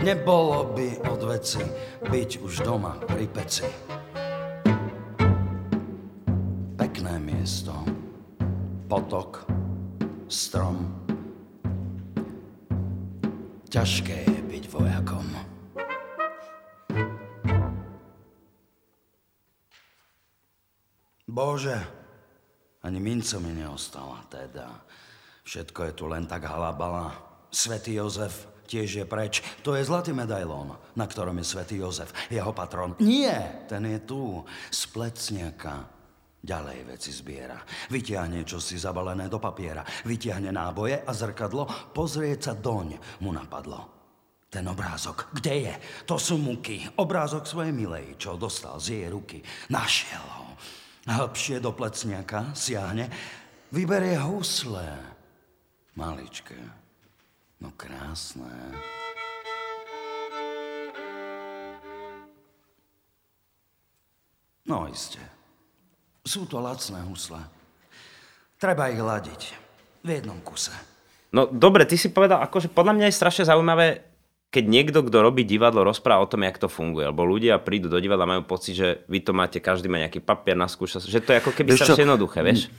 Nebolo 0.07 0.71
by 0.71 1.03
od 1.11 1.21
veci 1.27 1.59
byť 2.07 2.31
už 2.39 2.63
doma 2.63 2.95
pri 2.95 3.27
peci. 3.27 3.86
Ťažké 13.87 14.51
byť 14.51 14.63
vojakom. 14.67 15.27
Bože, 21.23 21.79
ani 22.83 22.99
minco 22.99 23.39
mi 23.39 23.55
neostala 23.55 24.27
teda. 24.27 24.83
Všetko 25.47 25.87
je 25.87 25.93
tu 25.95 26.03
len 26.11 26.27
tak 26.27 26.51
halabala. 26.51 27.15
Svetý 27.47 27.95
Jozef 27.95 28.51
tiež 28.67 28.91
je 28.91 29.05
preč. 29.07 29.39
To 29.63 29.71
je 29.71 29.87
zlatý 29.87 30.11
medailón, 30.11 30.75
na 30.99 31.07
ktorom 31.07 31.39
je 31.39 31.47
Svetý 31.47 31.79
Jozef, 31.79 32.11
jeho 32.27 32.51
patron. 32.51 32.99
Nie, 32.99 33.71
ten 33.71 33.87
je 33.87 34.03
tu, 34.03 34.43
z 34.67 34.83
plecniaka. 34.91 35.87
Ďalej 36.47 36.95
veci 36.95 37.11
zbiera. 37.11 37.59
Vytiahne 37.91 38.47
čosi 38.47 38.79
zabalené 38.79 39.27
do 39.27 39.35
papiera. 39.35 39.83
Vytiahne 40.07 40.47
náboje 40.55 41.03
a 41.03 41.11
zrkadlo. 41.11 41.91
Pozrieť 41.91 42.39
sa 42.39 42.53
doň 42.55 43.19
mu 43.19 43.35
napadlo. 43.35 43.91
Ten 44.47 44.63
obrázok, 44.63 45.27
kde 45.35 45.67
je? 45.67 45.73
To 46.07 46.15
sú 46.15 46.39
muky. 46.39 46.87
Obrázok 47.03 47.43
svojej 47.43 47.75
milej, 47.75 48.15
čo 48.15 48.39
dostal 48.39 48.79
z 48.79 48.95
jej 48.95 49.07
ruky. 49.11 49.43
Našiel 49.67 50.23
ho. 50.23 50.55
Hĺbšie 51.03 51.59
do 51.59 51.75
plecniaka 51.75 52.55
siahne. 52.55 53.11
Vyberie 53.75 54.15
husle. 54.15 54.87
Maličké. 55.99 56.55
No 57.59 57.75
krásne. 57.75 58.71
No 64.63 64.87
iste. 64.87 65.36
Sú 66.27 66.43
to 66.43 66.59
lacné 66.59 66.99
husle. 67.07 67.39
Treba 68.59 68.91
ich 68.91 68.99
ladiť. 68.99 69.41
V 70.03 70.09
jednom 70.11 70.43
kuse. 70.43 70.75
No 71.31 71.47
dobre, 71.47 71.87
ty 71.87 71.95
si 71.95 72.11
povedal, 72.11 72.43
akože 72.43 72.67
podľa 72.67 72.93
mňa 72.99 73.05
je 73.07 73.19
strašne 73.19 73.43
zaujímavé, 73.47 74.03
keď 74.51 74.63
niekto, 74.67 74.99
kto 75.03 75.23
robí 75.23 75.47
divadlo, 75.47 75.87
rozpráva 75.87 76.23
o 76.23 76.31
tom, 76.31 76.43
jak 76.43 76.59
to 76.59 76.67
funguje. 76.71 77.07
Lebo 77.11 77.23
ľudia 77.23 77.59
prídu 77.63 77.87
do 77.87 77.99
divadla 77.99 78.27
a 78.27 78.31
majú 78.35 78.43
pocit, 78.47 78.75
že 78.75 78.87
vy 79.07 79.23
to 79.23 79.31
máte, 79.31 79.59
každý 79.63 79.87
má 79.87 80.03
nejaký 80.03 80.19
papier 80.19 80.55
na 80.55 80.67
skúša, 80.67 81.03
že 81.03 81.23
to 81.23 81.31
je 81.31 81.39
ako 81.39 81.51
keby 81.55 81.75
Vieš 81.75 81.79
čo? 81.79 81.85
strašne 81.91 82.03
jednoduché, 82.07 82.39
vieš? 82.43 82.71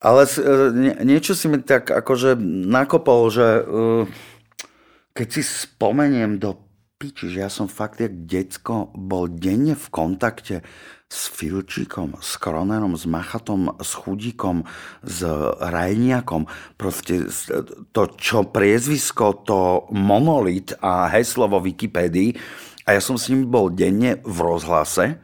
Ale 0.00 0.24
e, 0.24 0.40
nie, 0.72 0.94
niečo 1.04 1.36
si 1.36 1.44
mi 1.48 1.60
tak 1.60 1.92
akože 1.92 2.40
nakopol, 2.68 3.28
že 3.28 3.46
uh, 3.64 4.04
keď 5.12 5.28
si 5.28 5.42
spomeniem 5.44 6.40
do 6.40 6.56
piči, 7.00 7.32
že 7.32 7.44
ja 7.44 7.50
som 7.52 7.68
fakt 7.68 8.00
jak 8.00 8.12
decko 8.28 8.92
bol 8.92 9.28
denne 9.28 9.72
v 9.76 9.86
kontakte 9.88 10.60
s 11.10 11.26
Filčíkom, 11.26 12.22
s 12.22 12.38
Kronerom, 12.38 12.94
s 12.94 13.02
Machatom, 13.02 13.74
s 13.82 13.98
Chudíkom, 13.98 14.62
s 15.02 15.26
Rajniakom. 15.58 16.46
Proste 16.78 17.26
to, 17.90 18.02
čo 18.14 18.46
priezvisko, 18.46 19.42
to 19.42 19.90
monolit 19.90 20.70
a 20.78 21.10
heslo 21.10 21.50
vo 21.50 21.58
Wikipédii. 21.58 22.38
A 22.86 22.94
ja 22.94 23.02
som 23.02 23.18
s 23.18 23.26
ním 23.26 23.50
bol 23.50 23.74
denne 23.74 24.22
v 24.22 24.38
rozhlase. 24.38 25.18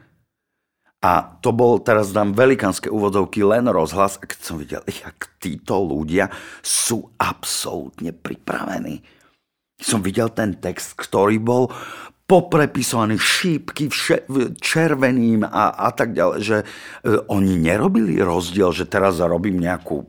A 1.07 1.39
to 1.39 1.55
bol, 1.55 1.79
teraz 1.79 2.11
dám 2.11 2.35
velikánske 2.35 2.91
úvodovky, 2.91 3.47
len 3.47 3.71
rozhlas. 3.71 4.19
A 4.19 4.27
keď 4.27 4.41
som 4.43 4.59
videl, 4.59 4.83
jak 4.91 5.39
títo 5.39 5.79
ľudia 5.87 6.35
sú 6.67 7.15
absolútne 7.15 8.11
pripravení. 8.11 9.07
Som 9.79 10.03
videl 10.03 10.35
ten 10.35 10.59
text, 10.59 10.99
ktorý 10.99 11.39
bol 11.39 11.71
poprepisovaný 12.27 13.23
šípky 13.23 13.87
vše, 13.87 14.27
červeným 14.59 15.47
a, 15.47 15.79
a 15.79 15.91
tak 15.95 16.11
ďalej, 16.11 16.39
že 16.43 16.59
e, 16.63 16.67
oni 17.31 17.55
nerobili 17.55 18.19
rozdiel, 18.19 18.75
že 18.75 18.91
teraz 18.91 19.23
robím 19.23 19.63
nejakú 19.63 20.03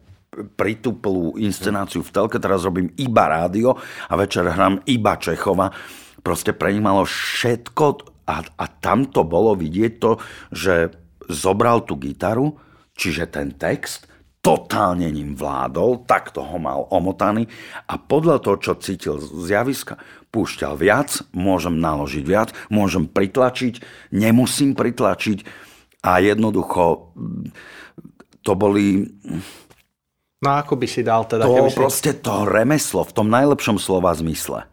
prituplú 0.58 1.38
inscenáciu 1.38 2.02
v 2.02 2.14
telke, 2.14 2.38
teraz 2.38 2.66
robím 2.66 2.94
iba 2.98 3.30
rádio 3.30 3.78
a 4.10 4.14
večer 4.18 4.46
hrám 4.50 4.82
iba 4.90 5.18
Čechova. 5.18 5.74
Proste 6.22 6.54
pre 6.54 6.74
nich 6.74 6.84
malo 6.84 7.06
všetko 7.06 7.86
a, 8.28 8.44
a 8.44 8.66
tam 8.68 9.08
to 9.08 9.24
bolo 9.24 9.54
vidieť 9.54 9.94
to, 10.02 10.18
že 10.52 10.94
zobral 11.30 11.86
tú 11.86 11.96
gitaru, 11.98 12.58
čiže 12.98 13.30
ten 13.30 13.56
text, 13.56 14.10
totálne 14.42 15.12
ním 15.12 15.36
vládol, 15.36 16.08
tak 16.08 16.32
ho 16.38 16.58
mal 16.62 16.88
omotaný 16.88 17.52
a 17.90 18.00
podľa 18.00 18.40
toho, 18.40 18.58
čo 18.64 18.74
cítil 18.80 19.20
z 19.20 19.48
javiska, 19.60 20.00
púšťal 20.32 20.78
viac, 20.78 21.24
môžem 21.32 21.80
naložiť 21.80 22.24
viac, 22.24 22.50
môžem 22.68 23.08
pritlačiť, 23.08 23.82
nemusím 24.14 24.76
pritlačiť 24.76 25.48
a 26.04 26.22
jednoducho 26.22 27.14
mm, 27.16 27.52
to 28.44 28.52
boli 28.56 29.08
No 30.38 30.54
ako 30.54 30.78
by 30.78 30.86
si 30.86 31.02
dal 31.02 31.26
teda, 31.26 31.50
to 31.50 31.54
keby 31.58 31.70
si... 31.74 31.78
proste 31.82 32.12
to 32.22 32.46
remeslo 32.46 33.02
v 33.02 33.10
tom 33.10 33.28
najlepšom 33.34 33.82
slova 33.82 34.14
zmysle. 34.14 34.70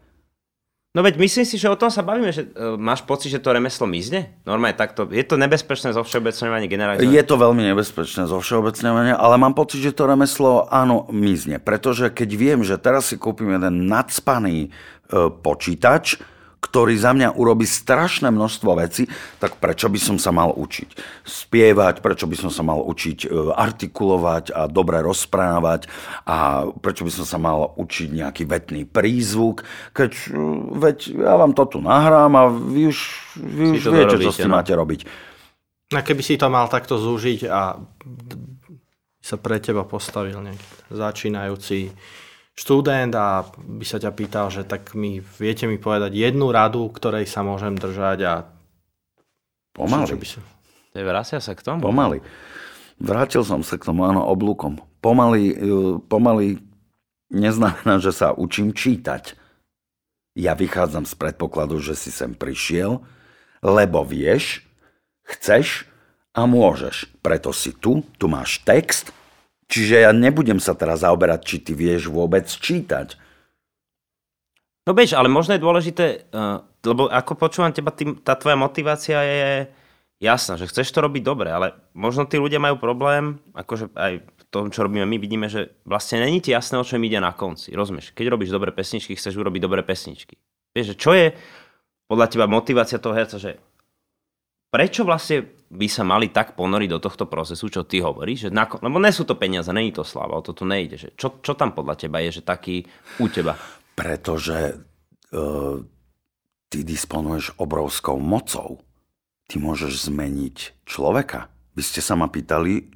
No 0.95 1.03
veď 1.03 1.19
myslím 1.19 1.43
si, 1.43 1.59
že 1.59 1.67
o 1.67 1.75
tom 1.75 1.91
sa 1.91 2.07
bavíme, 2.07 2.31
že 2.31 2.47
uh, 2.55 2.79
máš 2.79 3.03
pocit, 3.03 3.27
že 3.27 3.43
to 3.43 3.51
remeslo 3.51 3.83
mizne? 3.83 4.39
Normálne 4.47 4.79
takto, 4.79 5.03
je 5.11 5.27
to 5.27 5.35
nebezpečné 5.35 5.91
zo 5.91 6.07
všeobecňovania 6.07 6.71
generálne. 6.71 7.03
Je 7.03 7.23
to 7.27 7.35
veľmi 7.35 7.67
nebezpečné 7.67 8.31
zo 8.31 8.39
všeobecňovania, 8.39 9.19
ale 9.19 9.35
mám 9.35 9.51
pocit, 9.51 9.83
že 9.83 9.91
to 9.91 10.07
remeslo 10.07 10.71
áno 10.71 11.03
mizne. 11.11 11.59
Pretože 11.59 12.15
keď 12.15 12.29
viem, 12.39 12.59
že 12.63 12.79
teraz 12.79 13.11
si 13.11 13.19
kúpim 13.19 13.51
jeden 13.51 13.91
nadspaný 13.91 14.57
e, 14.65 14.69
počítač, 15.43 16.15
ktorý 16.65 16.97
za 16.97 17.13
mňa 17.13 17.37
urobí 17.37 17.69
strašné 17.69 18.33
množstvo 18.33 18.81
vecí, 18.81 19.05
tak 19.37 19.61
prečo 19.61 19.85
by 19.85 19.99
som 20.01 20.17
sa 20.17 20.33
mal 20.33 20.49
učiť 20.49 20.89
spievať, 21.21 22.01
prečo 22.01 22.25
by 22.25 22.33
som 22.33 22.49
sa 22.49 22.65
mal 22.65 22.81
učiť 22.81 23.29
e, 23.29 23.53
artikulovať 23.53 24.49
a 24.49 24.65
dobre 24.65 25.05
rozprávať 25.05 25.85
a 26.25 26.65
prečo 26.81 27.05
by 27.05 27.11
som 27.13 27.25
sa 27.29 27.37
mal 27.37 27.77
učiť 27.77 28.09
nejaký 28.09 28.43
vetný 28.49 28.89
prízvuk, 28.89 29.61
keď 29.93 30.11
e, 30.11 30.27
veď 30.81 30.97
ja 31.21 31.37
vám 31.37 31.53
to 31.53 31.63
tu 31.69 31.77
nahrám 31.85 32.33
a 32.33 32.49
vy 32.49 32.89
už, 32.89 32.99
vy 33.37 33.63
už 33.77 33.85
viete, 33.93 34.17
čo 34.17 34.17
dorobíte, 34.17 34.33
s 34.33 34.41
tým 34.41 34.49
no. 34.49 34.57
máte 34.57 34.73
robiť. 34.73 35.01
A 35.93 36.01
keby 36.01 36.21
si 36.25 36.33
to 36.41 36.49
mal 36.49 36.65
takto 36.65 36.97
zúžiť 36.97 37.45
a 37.45 37.77
sa 39.21 39.37
pre 39.37 39.61
teba 39.61 39.85
postavil 39.85 40.37
nejaký 40.41 40.65
začínajúci 40.89 41.93
študent 42.55 43.11
a 43.13 43.43
by 43.51 43.85
sa 43.85 43.99
ťa 43.99 44.11
pýtal, 44.15 44.47
že 44.47 44.63
tak 44.63 44.95
mi 44.95 45.19
viete 45.19 45.67
mi 45.67 45.75
povedať 45.75 46.15
jednu 46.15 46.49
radu, 46.55 46.87
ktorej 46.87 47.27
sa 47.27 47.43
môžem 47.43 47.75
držať 47.75 48.19
a 48.23 48.33
Pomaly. 49.75 50.07
čo 50.07 50.15
by 50.15 50.25
si... 50.25 50.39
Vracia 50.95 51.43
sa 51.43 51.51
k 51.51 51.59
tomu. 51.59 51.83
Pomaly. 51.83 52.23
Vrátil 52.95 53.43
som 53.43 53.59
sa 53.59 53.75
k 53.75 53.83
tomu, 53.83 54.07
áno, 54.07 54.23
oblúkom. 54.23 54.79
Pomaly, 55.03 55.51
e, 55.51 55.55
pomaly 56.07 56.63
neznamená, 57.27 57.99
že 57.99 58.15
sa 58.15 58.31
učím 58.31 58.71
čítať. 58.71 59.35
Ja 60.39 60.55
vychádzam 60.55 61.03
z 61.03 61.15
predpokladu, 61.19 61.83
že 61.83 61.99
si 61.99 62.07
sem 62.07 62.31
prišiel, 62.31 63.03
lebo 63.59 64.07
vieš, 64.07 64.63
chceš 65.27 65.83
a 66.31 66.47
môžeš. 66.47 67.11
Preto 67.19 67.51
si 67.51 67.75
tu, 67.75 68.07
tu 68.15 68.31
máš 68.31 68.63
text, 68.63 69.11
čiže 69.69 70.05
ja 70.05 70.11
nebudem 70.15 70.61
sa 70.61 70.73
teraz 70.77 71.01
zaoberať, 71.01 71.39
či 71.45 71.57
ty 71.61 71.71
vieš 71.73 72.09
vôbec 72.09 72.45
čítať. 72.47 73.17
No 74.85 74.93
bež, 74.93 75.17
ale 75.17 75.25
možno 75.25 75.57
je 75.57 75.65
dôležité, 75.65 76.05
uh, 76.29 76.61
lebo 76.85 77.09
ako 77.09 77.33
počúvam 77.33 77.73
teba, 77.73 77.89
tým, 77.89 78.21
tá 78.21 78.37
tvoja 78.37 78.53
motivácia 78.53 79.17
je 79.25 79.65
jasná, 80.21 80.61
že 80.61 80.69
chceš 80.69 80.93
to 80.93 81.01
robiť 81.01 81.25
dobre, 81.25 81.49
ale 81.49 81.73
možno 81.97 82.29
tí 82.29 82.37
ľudia 82.37 82.61
majú 82.61 82.77
problém, 82.77 83.41
akože 83.57 83.89
aj 83.97 84.13
v 84.21 84.43
tom, 84.53 84.69
čo 84.69 84.85
robíme 84.85 85.03
my, 85.09 85.17
vidíme, 85.17 85.49
že 85.49 85.73
vlastne 85.89 86.21
není 86.21 86.37
ti 86.39 86.53
jasné, 86.53 86.77
o 86.77 86.85
čom 86.85 87.01
ide 87.01 87.17
na 87.17 87.33
konci. 87.33 87.73
Rozumieš? 87.73 88.13
Keď 88.13 88.25
robíš 88.29 88.53
dobré 88.53 88.69
pesničky, 88.69 89.17
chceš 89.17 89.35
urobiť 89.35 89.61
dobré 89.65 89.81
pesničky. 89.81 90.37
Vieš, 90.77 90.93
že 90.93 90.95
čo 90.95 91.11
je 91.17 91.33
podľa 92.05 92.27
teba 92.29 92.45
motivácia 92.45 93.01
toho 93.01 93.17
herca, 93.17 93.41
že 93.41 93.57
prečo 94.75 95.07
vlastne 95.07 95.47
by 95.71 95.87
sa 95.87 96.03
mali 96.03 96.27
tak 96.35 96.59
ponoriť 96.59 96.89
do 96.91 96.99
tohto 96.99 97.31
procesu, 97.31 97.71
čo 97.71 97.87
ty 97.87 98.03
hovoríš, 98.03 98.47
že 98.47 98.49
na, 98.51 98.67
lebo 98.67 98.99
nie 98.99 99.15
sú 99.15 99.23
to 99.23 99.39
peniaze, 99.39 99.71
není 99.71 99.95
to 99.95 100.03
sláva, 100.03 100.35
o 100.35 100.43
to 100.43 100.51
tu 100.51 100.67
nejde. 100.67 100.99
Že 100.99 101.09
čo, 101.15 101.27
čo 101.39 101.55
tam 101.55 101.71
podľa 101.71 101.95
teba 101.95 102.19
je, 102.19 102.35
že 102.35 102.43
taký 102.43 102.83
u 103.23 103.31
teba? 103.31 103.55
Pretože 103.95 104.75
uh, 105.31 105.79
ty 106.67 106.83
disponuješ 106.83 107.55
obrovskou 107.55 108.19
mocou. 108.19 108.83
Ty 109.47 109.63
môžeš 109.63 110.11
zmeniť 110.11 110.83
človeka. 110.83 111.47
Vy 111.79 111.81
ste 111.85 112.03
sa 112.03 112.19
ma 112.19 112.27
pýtali, 112.27 112.91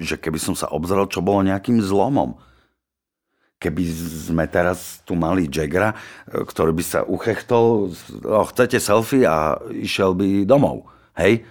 že 0.00 0.16
keby 0.16 0.40
som 0.40 0.56
sa 0.56 0.72
obzrel, 0.72 1.04
čo 1.04 1.20
bolo 1.20 1.44
nejakým 1.44 1.84
zlomom. 1.84 2.40
Keby 3.60 3.84
sme 4.32 4.48
teraz 4.48 5.04
tu 5.04 5.12
mali 5.12 5.44
Jaggera, 5.52 5.92
e, 5.92 6.48
ktorý 6.48 6.72
by 6.72 6.84
sa 6.84 7.04
uchechtol, 7.04 7.92
oh, 8.24 8.46
chcete 8.48 8.80
selfie 8.80 9.28
a 9.28 9.60
išiel 9.68 10.16
by 10.16 10.48
domov. 10.48 10.88
Hej? 11.20 11.44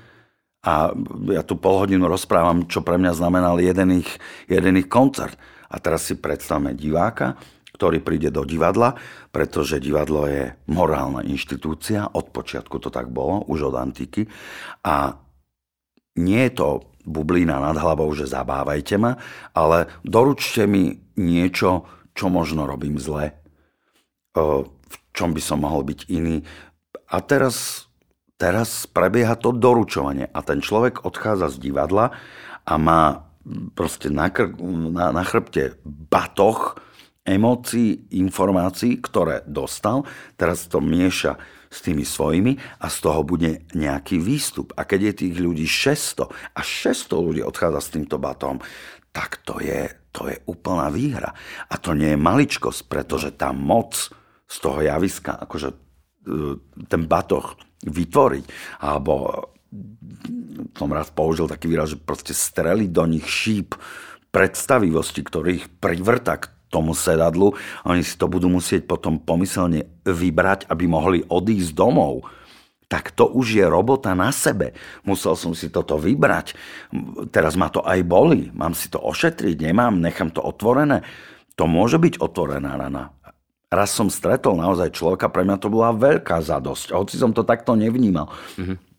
A 0.66 0.92
ja 1.32 1.46
tu 1.46 1.56
pol 1.56 1.86
hodinu 1.86 2.10
rozprávam, 2.10 2.68
čo 2.68 2.84
pre 2.84 3.00
mňa 3.00 3.16
znamenal 3.16 3.62
jeden 3.62 4.04
ich, 4.04 4.12
jeden 4.50 4.76
ich 4.82 4.90
koncert. 4.92 5.38
A 5.70 5.78
teraz 5.78 6.10
si 6.10 6.18
predstavme 6.18 6.74
diváka, 6.74 7.38
ktorý 7.78 8.04
príde 8.04 8.34
do 8.34 8.44
divadla, 8.44 8.98
pretože 9.32 9.80
divadlo 9.80 10.28
je 10.28 10.52
morálna 10.68 11.24
inštitúcia, 11.24 12.12
od 12.12 12.34
počiatku 12.36 12.82
to 12.82 12.92
tak 12.92 13.08
bolo, 13.08 13.48
už 13.48 13.72
od 13.72 13.80
antiky. 13.80 14.28
A 14.84 15.16
nie 16.20 16.44
je 16.50 16.54
to 16.60 16.70
bublina 17.08 17.58
nad 17.64 17.80
hlavou, 17.80 18.12
že 18.12 18.28
zabávajte 18.28 19.00
ma, 19.00 19.16
ale 19.56 19.88
doručte 20.04 20.68
mi 20.68 21.00
niečo, 21.16 21.88
čo 22.14 22.28
možno 22.28 22.68
robím 22.68 23.00
zle, 23.00 23.40
v 24.36 24.96
čom 25.16 25.32
by 25.32 25.42
som 25.42 25.64
mohol 25.64 25.88
byť 25.88 26.12
iný. 26.12 26.44
A 27.10 27.24
teraz, 27.24 27.88
teraz 28.40 28.88
prebieha 28.88 29.36
to 29.36 29.52
doručovanie 29.52 30.32
a 30.32 30.40
ten 30.40 30.64
človek 30.64 31.04
odchádza 31.04 31.52
z 31.52 31.70
divadla 31.70 32.16
a 32.64 32.74
má 32.80 33.28
proste 33.76 34.08
na, 34.08 34.32
kr- 34.32 34.56
na, 34.90 35.12
na 35.12 35.24
chrbte 35.28 35.76
batoh, 35.84 36.80
emócií, 37.28 38.10
informácií, 38.16 39.04
ktoré 39.04 39.44
dostal, 39.46 40.08
teraz 40.40 40.66
to 40.72 40.80
mieša 40.80 41.36
s 41.70 41.86
tými 41.86 42.02
svojimi 42.02 42.58
a 42.82 42.90
z 42.90 42.98
toho 43.06 43.22
bude 43.22 43.62
nejaký 43.78 44.18
výstup. 44.18 44.74
A 44.74 44.88
keď 44.88 45.14
je 45.14 45.28
tých 45.28 45.36
ľudí 45.38 45.68
600 45.70 46.58
a 46.58 46.62
600 46.66 47.14
ľudí 47.14 47.42
odchádza 47.46 47.80
s 47.84 47.94
týmto 47.94 48.18
batom, 48.18 48.58
tak 49.14 49.42
to 49.46 49.62
je, 49.62 49.94
to 50.10 50.32
je 50.32 50.42
úplná 50.50 50.90
výhra. 50.90 51.38
A 51.70 51.78
to 51.78 51.94
nie 51.94 52.18
je 52.18 52.20
maličkosť, 52.20 52.90
pretože 52.90 53.30
tá 53.38 53.54
moc 53.54 54.10
z 54.50 54.58
toho 54.58 54.82
javiska, 54.82 55.38
akože 55.46 55.89
ten 56.88 57.02
batoh 57.10 57.58
vytvoriť, 57.84 58.46
alebo 58.84 59.48
som 60.76 60.90
raz 60.90 61.14
použil 61.14 61.46
taký 61.46 61.70
výraz, 61.70 61.94
že 61.94 62.02
proste 62.02 62.34
streliť 62.34 62.90
do 62.90 63.04
nich 63.06 63.26
šíp 63.26 63.78
predstavivosti, 64.34 65.22
ktorých 65.26 65.82
privrta 65.82 66.42
k 66.42 66.50
tomu 66.70 66.94
sedadlu. 66.94 67.58
Oni 67.86 68.06
si 68.06 68.18
to 68.18 68.30
budú 68.30 68.50
musieť 68.50 68.86
potom 68.86 69.18
pomyselne 69.18 69.90
vybrať, 70.06 70.70
aby 70.70 70.86
mohli 70.86 71.20
odísť 71.26 71.74
domov. 71.74 72.30
Tak 72.90 73.14
to 73.14 73.30
už 73.30 73.62
je 73.62 73.66
robota 73.70 74.18
na 74.18 74.34
sebe. 74.34 74.74
Musel 75.06 75.38
som 75.38 75.54
si 75.54 75.70
toto 75.70 76.02
vybrať. 76.02 76.58
Teraz 77.30 77.54
ma 77.54 77.70
to 77.70 77.86
aj 77.86 78.02
boli. 78.02 78.50
Mám 78.54 78.74
si 78.74 78.90
to 78.90 78.98
ošetriť, 78.98 79.62
nemám, 79.62 80.02
nechám 80.02 80.34
to 80.34 80.42
otvorené. 80.42 81.06
To 81.54 81.70
môže 81.70 82.02
byť 82.02 82.18
otvorená 82.18 82.82
rana. 82.82 83.14
Raz 83.70 83.94
som 83.94 84.10
stretol 84.10 84.58
naozaj 84.58 84.98
človeka, 84.98 85.30
pre 85.30 85.46
mňa 85.46 85.62
to 85.62 85.70
bola 85.70 85.94
veľká 85.94 86.42
zadosť. 86.42 86.90
Hoci 86.98 87.22
som 87.22 87.34
to 87.38 87.46
takto 87.46 87.78
nevnímal. 87.78 88.34
Mm-hmm 88.58 88.90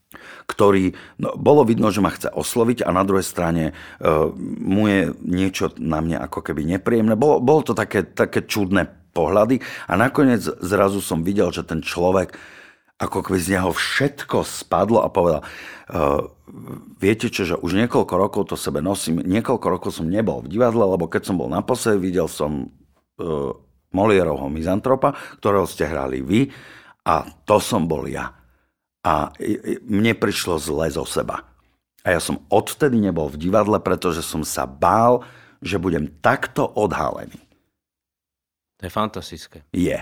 ktorý, 0.51 0.99
no, 1.23 1.39
bolo 1.39 1.63
vidno, 1.63 1.95
že 1.95 2.03
ma 2.03 2.11
chce 2.11 2.35
osloviť 2.35 2.83
a 2.83 2.91
na 2.91 3.07
druhej 3.07 3.23
strane 3.23 3.71
uh, 3.71 4.27
mu 4.59 4.91
je 4.91 5.15
niečo 5.23 5.71
na 5.79 6.03
mne 6.03 6.19
ako 6.19 6.43
keby 6.43 6.67
nepríjemné. 6.67 7.15
Bolo, 7.15 7.39
bolo 7.39 7.63
to 7.63 7.79
také, 7.79 8.03
také 8.03 8.43
čudné 8.43 8.91
pohľady 9.15 9.63
a 9.87 9.95
nakoniec 9.95 10.43
zrazu 10.43 10.99
som 10.99 11.23
videl, 11.23 11.55
že 11.55 11.63
ten 11.63 11.79
človek 11.79 12.35
ako 12.99 13.23
keby 13.23 13.39
z 13.39 13.49
neho 13.57 13.71
všetko 13.71 14.43
spadlo 14.43 15.07
a 15.07 15.09
povedal, 15.09 15.47
uh, 15.95 16.27
viete 16.99 17.31
čo, 17.31 17.47
že 17.47 17.55
už 17.55 17.79
niekoľko 17.87 18.15
rokov 18.19 18.43
to 18.51 18.57
sebe 18.59 18.83
nosím, 18.83 19.23
niekoľko 19.23 19.67
rokov 19.71 19.91
som 19.95 20.11
nebol 20.11 20.43
v 20.43 20.51
divadle, 20.51 20.85
lebo 20.85 21.07
keď 21.07 21.31
som 21.31 21.39
bol 21.39 21.47
naposledy, 21.47 22.03
videl 22.03 22.27
som 22.27 22.75
uh, 23.23 23.55
Molierovho 23.91 24.47
mizantropa, 24.47 25.15
ktorého 25.43 25.67
ste 25.67 25.87
hrali 25.87 26.23
vy 26.23 26.47
a 27.07 27.27
to 27.47 27.59
som 27.59 27.91
bol 27.91 28.07
ja 28.07 28.41
a 29.01 29.33
mne 29.89 30.13
prišlo 30.13 30.61
zle 30.61 30.93
zo 30.93 31.09
seba. 31.09 31.49
A 32.05 32.17
ja 32.17 32.21
som 32.21 32.41
odtedy 32.49 32.97
nebol 33.01 33.29
v 33.29 33.41
divadle, 33.41 33.81
pretože 33.81 34.25
som 34.25 34.45
sa 34.45 34.65
bál, 34.65 35.25
že 35.61 35.77
budem 35.77 36.09
takto 36.21 36.65
odhalený. 36.65 37.37
To 38.81 38.89
je 38.89 38.93
fantastické. 38.93 39.59
Je. 39.77 40.01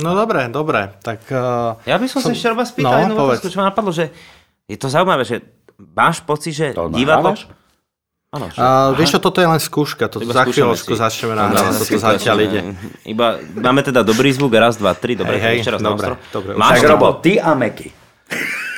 No 0.00 0.12
dobre, 0.12 0.44
dobre. 0.52 0.92
Tak, 1.00 1.20
uh, 1.32 1.80
ja 1.88 1.96
by 1.96 2.06
som, 2.08 2.20
som... 2.20 2.32
sa 2.32 2.36
ešte 2.36 2.48
raz 2.52 2.68
spýtal 2.72 2.92
no, 2.92 3.00
jednu 3.00 3.16
otázku, 3.16 3.48
čo 3.48 3.58
ma 3.64 3.72
napadlo, 3.72 3.92
že 3.92 4.12
je 4.68 4.76
to 4.76 4.92
zaujímavé, 4.92 5.24
že 5.24 5.40
máš 5.96 6.20
pocit, 6.24 6.52
že 6.52 6.66
to 6.76 6.92
divadlo... 6.92 7.32
Áno, 8.28 8.52
že... 8.52 8.60
vieš 9.00 9.16
čo, 9.16 9.20
toto 9.24 9.40
je 9.40 9.48
len 9.48 9.56
skúška, 9.56 10.04
to 10.12 10.20
za 10.20 10.44
chvíľočku 10.44 10.92
začneme 10.92 11.32
na 11.32 11.48
no, 11.48 11.72
toto 11.72 11.96
zatiaľ 11.96 12.36
ide. 12.44 12.60
Iba 13.08 13.40
máme 13.56 13.80
teda 13.80 14.04
dobrý 14.04 14.28
zvuk, 14.36 14.52
raz, 14.52 14.76
dva, 14.76 14.92
tri, 14.92 15.16
dobre, 15.16 15.40
hej, 15.40 15.64
hej, 15.64 15.64
ešte 15.64 15.72
raz 15.72 15.80
dobre, 15.80 16.12
dobre. 16.28 16.52
Máš 16.52 16.84
tak, 16.84 16.92
Robo, 16.92 17.16
ty 17.24 17.40
a 17.40 17.56
Meky. 17.56 17.88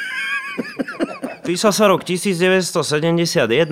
Písal 1.51 1.75
sa 1.75 1.91
rok 1.91 2.07
1971 2.07 2.71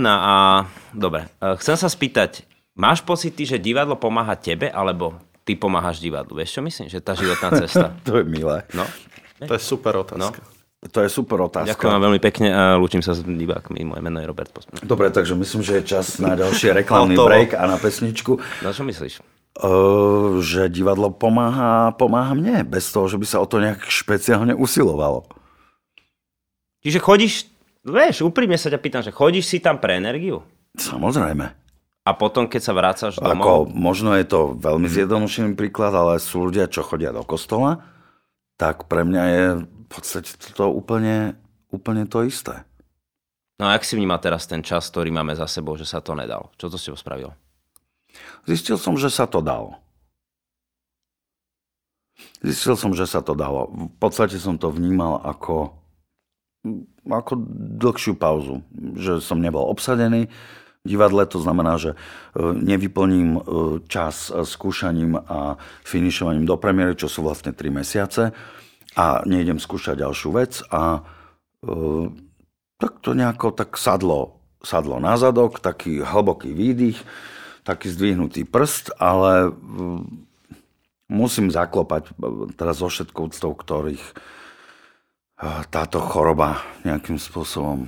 a 0.03 0.67
dobre, 0.91 1.31
e, 1.39 1.55
chcem 1.63 1.79
sa 1.79 1.87
spýtať, 1.87 2.43
máš 2.75 3.07
pocit, 3.07 3.39
že 3.39 3.63
divadlo 3.63 3.95
pomáha 3.95 4.35
tebe, 4.35 4.67
alebo 4.75 5.15
ty 5.47 5.55
pomáhaš 5.55 6.03
divadlu? 6.03 6.43
Vieš 6.43 6.59
čo 6.59 6.63
myslím, 6.67 6.91
že 6.91 6.99
tá 6.99 7.15
životná 7.15 7.55
cesta? 7.55 7.95
to 8.07 8.19
je 8.19 8.27
milé. 8.27 8.67
No. 8.75 8.83
To 9.47 9.55
je 9.55 9.63
super 9.63 9.95
otázka. 9.95 10.43
No. 10.43 10.58
To 10.79 11.03
je 11.03 11.11
super 11.11 11.43
otázka. 11.43 11.75
Ďakujem 11.75 11.91
vám 11.91 12.05
veľmi 12.07 12.21
pekne 12.23 12.49
a 12.55 12.63
lúčim 12.79 13.03
sa 13.03 13.11
s 13.11 13.27
divákmi. 13.27 13.83
Moje 13.83 13.99
meno 13.99 14.23
je 14.23 14.27
Robert 14.31 14.55
Posmer. 14.55 14.79
Dobre, 14.87 15.11
takže 15.11 15.35
myslím, 15.35 15.67
že 15.67 15.83
je 15.83 15.91
čas 15.91 16.23
na 16.23 16.39
ďalší 16.39 16.71
reklamný 16.71 17.19
break 17.19 17.59
a 17.59 17.67
na 17.67 17.83
pesničku. 17.83 18.39
Na 18.63 18.71
čo 18.71 18.87
myslíš? 18.87 19.19
Uh, 19.59 20.39
že 20.39 20.71
divadlo 20.71 21.11
pomáha, 21.11 21.91
pomáha 21.99 22.31
mne, 22.31 22.63
bez 22.63 22.95
toho, 22.95 23.11
že 23.11 23.19
by 23.19 23.27
sa 23.27 23.43
o 23.43 23.47
to 23.51 23.59
nejak 23.59 23.83
špeciálne 23.91 24.55
usilovalo. 24.55 25.27
Čiže 26.87 27.03
chodíš, 27.03 27.51
vieš, 27.83 28.23
úprimne 28.23 28.55
sa 28.55 28.71
ťa 28.71 28.79
pýtam, 28.79 29.03
že 29.03 29.11
chodíš 29.11 29.51
si 29.51 29.59
tam 29.59 29.83
pre 29.83 29.99
energiu? 29.99 30.47
Samozrejme. 30.79 31.59
A 32.07 32.11
potom, 32.15 32.47
keď 32.47 32.61
sa 32.63 32.73
vrácaš 32.73 33.19
domov? 33.19 33.67
Ako, 33.67 33.75
možno 33.75 34.15
je 34.15 34.31
to 34.31 34.55
veľmi 34.55 34.87
zjednodušený 34.87 35.59
príklad, 35.59 35.91
ale 35.91 36.23
sú 36.23 36.47
ľudia, 36.47 36.71
čo 36.71 36.87
chodia 36.87 37.11
do 37.11 37.27
kostola, 37.27 37.83
tak 38.55 38.87
pre 38.87 39.03
mňa 39.03 39.25
je 39.27 39.45
podstate 39.89 40.37
to 40.53 40.69
úplne, 40.69 41.37
úplne 41.73 42.05
to 42.05 42.25
isté. 42.25 42.65
No 43.59 43.67
a 43.67 43.75
jak 43.75 43.85
si 43.89 43.99
vníma 43.99 44.23
teraz 44.23 44.47
ten 44.47 44.63
čas, 44.63 44.87
ktorý 44.87 45.11
máme 45.11 45.35
za 45.35 45.51
sebou, 45.51 45.75
že 45.75 45.89
sa 45.89 45.99
to 45.99 46.15
nedal? 46.15 46.55
Čo 46.61 46.71
to 46.71 46.79
si 46.79 46.95
spravil? 46.95 47.35
Zistil 48.47 48.79
som, 48.79 48.95
že 48.95 49.11
sa 49.11 49.27
to 49.27 49.43
dalo. 49.43 49.77
Zistil 52.39 52.79
som, 52.79 52.95
že 52.95 53.07
sa 53.07 53.19
to 53.19 53.35
dalo. 53.35 53.67
V 53.71 53.97
podstate 53.99 54.39
som 54.39 54.55
to 54.55 54.71
vnímal 54.71 55.19
ako 55.27 55.75
ako 57.09 57.39
dlhšiu 57.79 58.19
pauzu, 58.19 58.61
že 58.99 59.23
som 59.23 59.41
nebol 59.41 59.65
obsadený 59.71 60.29
v 60.85 60.87
divadle, 60.87 61.25
to 61.25 61.41
znamená, 61.41 61.79
že 61.81 61.95
e, 61.95 61.97
nevyplním 62.55 63.39
e, 63.39 63.41
čas 63.89 64.31
skúšaním 64.31 65.17
a 65.17 65.57
finišovaním 65.87 66.45
do 66.45 66.59
premiéry, 66.59 66.95
čo 66.99 67.11
sú 67.11 67.25
vlastne 67.25 67.55
3 67.55 67.71
mesiace 67.73 68.35
a 68.99 69.23
nejdem 69.23 69.63
skúšať 69.63 70.03
ďalšiu 70.03 70.31
vec 70.35 70.59
a 70.75 71.07
e, 71.63 71.71
tak 72.83 72.99
to 72.99 73.15
nejako 73.15 73.55
tak 73.55 73.79
sadlo 73.79 74.39
sadlo 74.63 74.99
na 74.99 75.15
zadok, 75.15 75.63
taký 75.63 76.03
hlboký 76.03 76.51
výdych, 76.51 76.99
taký 77.63 77.91
zdvihnutý 77.93 78.49
prst, 78.49 78.97
ale 78.99 79.51
mm, 79.55 80.03
musím 81.11 81.53
zaklopať 81.53 82.11
teraz 82.59 82.83
zo 82.83 82.89
všetkou 82.91 83.31
úctou, 83.31 83.55
ktorých 83.55 84.03
eh, 84.03 85.61
táto 85.71 86.03
choroba 86.03 86.63
nejakým 86.83 87.21
spôsobom 87.21 87.87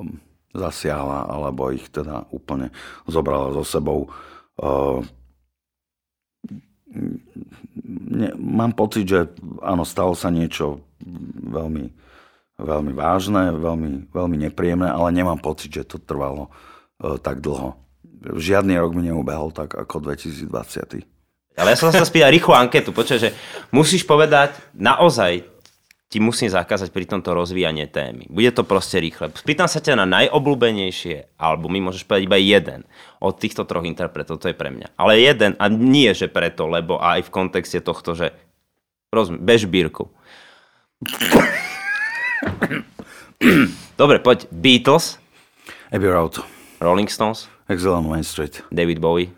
mm, 0.00 0.18
zasiahla, 0.56 1.30
alebo 1.30 1.70
ich 1.70 1.86
teda 1.92 2.26
úplne 2.32 2.72
zobrala 3.06 3.54
so 3.54 3.62
sebou. 3.62 4.10
Eh, 4.58 5.00
ne, 7.86 8.28
mám 8.36 8.72
pocit, 8.72 9.06
že 9.06 9.20
áno, 9.62 9.84
stalo 9.84 10.16
sa 10.16 10.32
niečo 10.32 10.80
veľmi, 11.46 11.84
veľmi 12.60 12.92
vážne, 12.96 13.52
veľmi, 13.54 14.10
veľmi 14.10 14.36
nepríjemné, 14.48 14.88
ale 14.88 15.14
nemám 15.14 15.40
pocit, 15.40 15.72
že 15.72 15.88
to 15.88 16.00
trvalo 16.00 16.48
uh, 16.48 17.16
tak 17.20 17.40
dlho. 17.40 17.76
Žiadny 18.26 18.74
rok 18.80 18.92
mi 18.96 19.06
neubehol 19.06 19.54
tak 19.54 19.76
ako 19.76 20.02
2020. 20.02 21.04
Ale 21.56 21.72
ja 21.72 21.78
som 21.78 21.88
sa 21.88 22.04
spýtal 22.04 22.32
rýchlu 22.36 22.52
anketu, 22.52 22.92
počuť, 22.92 23.16
že 23.16 23.30
musíš 23.72 24.04
povedať 24.04 24.52
naozaj 24.76 25.55
ti 26.06 26.22
musím 26.22 26.46
zakázať 26.46 26.94
pri 26.94 27.04
tomto 27.06 27.34
rozvíjanie 27.34 27.90
témy. 27.90 28.30
Bude 28.30 28.54
to 28.54 28.62
proste 28.62 29.02
rýchle. 29.02 29.34
Spýtam 29.34 29.66
sa 29.66 29.82
ťa 29.82 29.98
na 29.98 30.06
najobľúbenejšie 30.06 31.34
albumy, 31.34 31.82
môžeš 31.82 32.06
povedať 32.06 32.30
iba 32.30 32.38
jeden 32.38 32.86
od 33.18 33.34
týchto 33.34 33.66
troch 33.66 33.82
interpretov, 33.82 34.38
to 34.38 34.46
je 34.46 34.56
pre 34.56 34.70
mňa. 34.70 34.94
Ale 34.94 35.18
jeden, 35.18 35.58
a 35.58 35.66
nie 35.66 36.14
že 36.14 36.30
preto, 36.30 36.70
lebo 36.70 37.02
aj 37.02 37.26
v 37.26 37.32
kontexte 37.34 37.82
tohto, 37.82 38.14
že 38.14 38.30
rozumiem, 39.10 39.42
bež 39.42 39.66
bírku. 39.66 40.06
Dobre, 44.00 44.22
poď. 44.22 44.46
Beatles. 44.54 45.18
Abbey 45.90 46.08
Road. 46.08 46.40
Rolling 46.78 47.10
Stones. 47.10 47.48
Exile 47.66 47.98
on 47.98 48.06
Main 48.06 48.22
Street. 48.22 48.62
David 48.70 49.02
Bowie. 49.02 49.32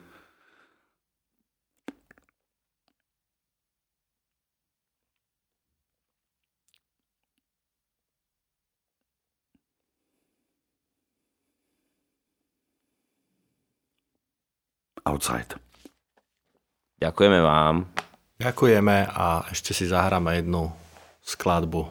Outside. 15.09 15.57
Ďakujeme 17.01 17.41
vám. 17.41 17.89
Ďakujeme 18.39 19.09
a 19.09 19.49
ešte 19.49 19.73
si 19.73 19.89
zahráme 19.89 20.39
jednu 20.39 20.71
skladbu 21.25 21.89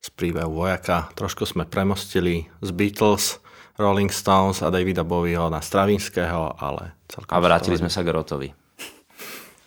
z 0.00 0.08
príbehu 0.14 0.62
vojaka. 0.62 1.10
Trošku 1.18 1.42
sme 1.44 1.66
premostili 1.66 2.46
z 2.62 2.70
Beatles, 2.70 3.42
Rolling 3.76 4.08
Stones 4.14 4.62
a 4.62 4.70
Davida 4.70 5.02
Bowieho 5.02 5.50
na 5.50 5.58
Stravinského, 5.60 6.54
ale 6.56 6.96
celkom... 7.10 7.34
A 7.34 7.42
vrátili 7.42 7.76
sme 7.76 7.90
sa 7.90 8.06
k 8.06 8.14
Rotovi. 8.14 8.48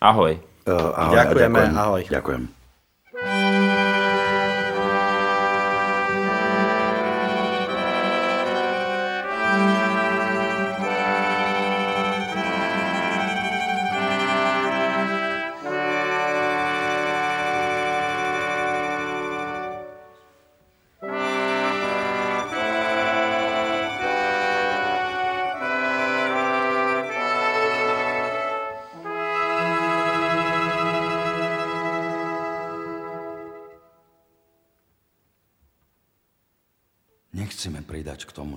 Ahoj. 0.00 0.40
Uh, 0.64 0.90
ahoj 0.96 1.14
Ďakujeme, 1.14 1.60
ďakujem. 1.60 1.76
ahoj. 1.76 2.02
Ďakujem. 2.08 2.59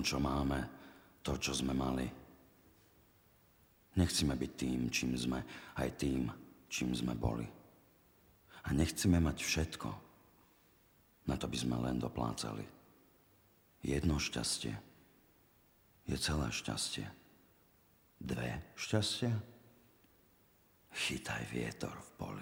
Čo 0.04 0.20
máme, 0.20 0.60
to, 1.24 1.40
čo 1.40 1.56
sme 1.56 1.72
mali. 1.72 2.04
Nechceme 3.96 4.36
byť 4.36 4.52
tým, 4.52 4.80
čím 4.92 5.16
sme, 5.16 5.40
aj 5.80 5.88
tým, 5.96 6.28
čím 6.68 6.92
sme 6.92 7.16
boli. 7.16 7.48
A 8.64 8.68
nechceme 8.76 9.16
mať 9.16 9.40
všetko. 9.40 9.88
Na 11.24 11.40
to 11.40 11.48
by 11.48 11.56
sme 11.56 11.80
len 11.80 11.96
doplácali. 11.96 12.68
Jedno 13.80 14.20
šťastie 14.20 14.76
je 16.04 16.16
celé 16.20 16.48
šťastie. 16.52 17.06
Dve 18.20 18.76
šťastia? 18.76 19.32
Chytaj 20.94 21.42
vietor 21.48 21.92
v 21.92 22.10
poli. 22.16 22.33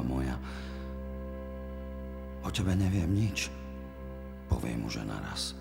Iba 0.00 0.08
moja. 0.08 0.36
O 2.40 2.48
tebe 2.48 2.72
neviem 2.72 3.12
nič. 3.12 3.52
Poviem 4.48 4.88
už 4.88 5.04
naraz. 5.04 5.52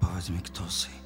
Povedz 0.00 0.32
mi, 0.32 0.40
kto 0.40 0.64
si. 0.72 1.03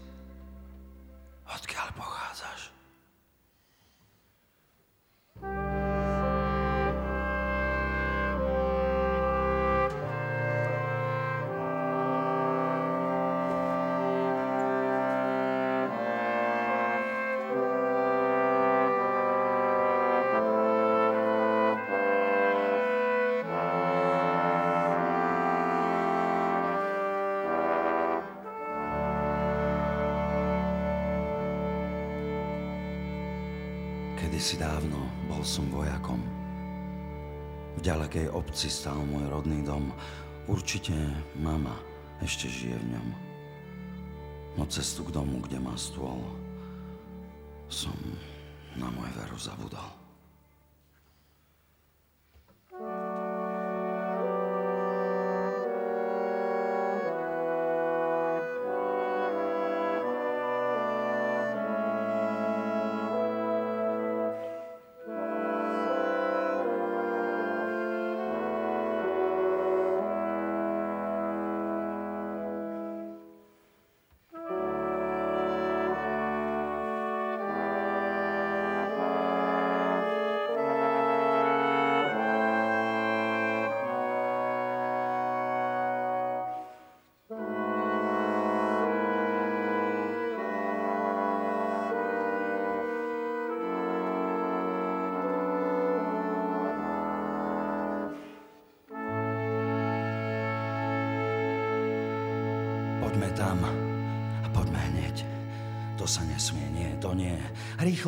Kedysi 34.29 34.61
dávno 34.61 35.09
bol 35.25 35.41
som 35.41 35.65
vojakom. 35.73 36.21
V 37.75 37.81
ďalekej 37.81 38.29
obci 38.29 38.69
stál 38.69 39.01
môj 39.09 39.25
rodný 39.25 39.65
dom. 39.65 39.89
Určite 40.45 40.93
mama 41.33 41.73
ešte 42.21 42.45
žije 42.45 42.77
v 42.77 42.93
ňom. 42.93 43.09
No 44.61 44.69
cestu 44.69 45.01
k 45.09 45.17
domu, 45.17 45.41
kde 45.41 45.57
má 45.65 45.73
stôl, 45.81 46.21
som 47.73 47.97
na 48.77 48.93
môj 48.93 49.09
veru 49.17 49.41
zabudol. 49.41 49.98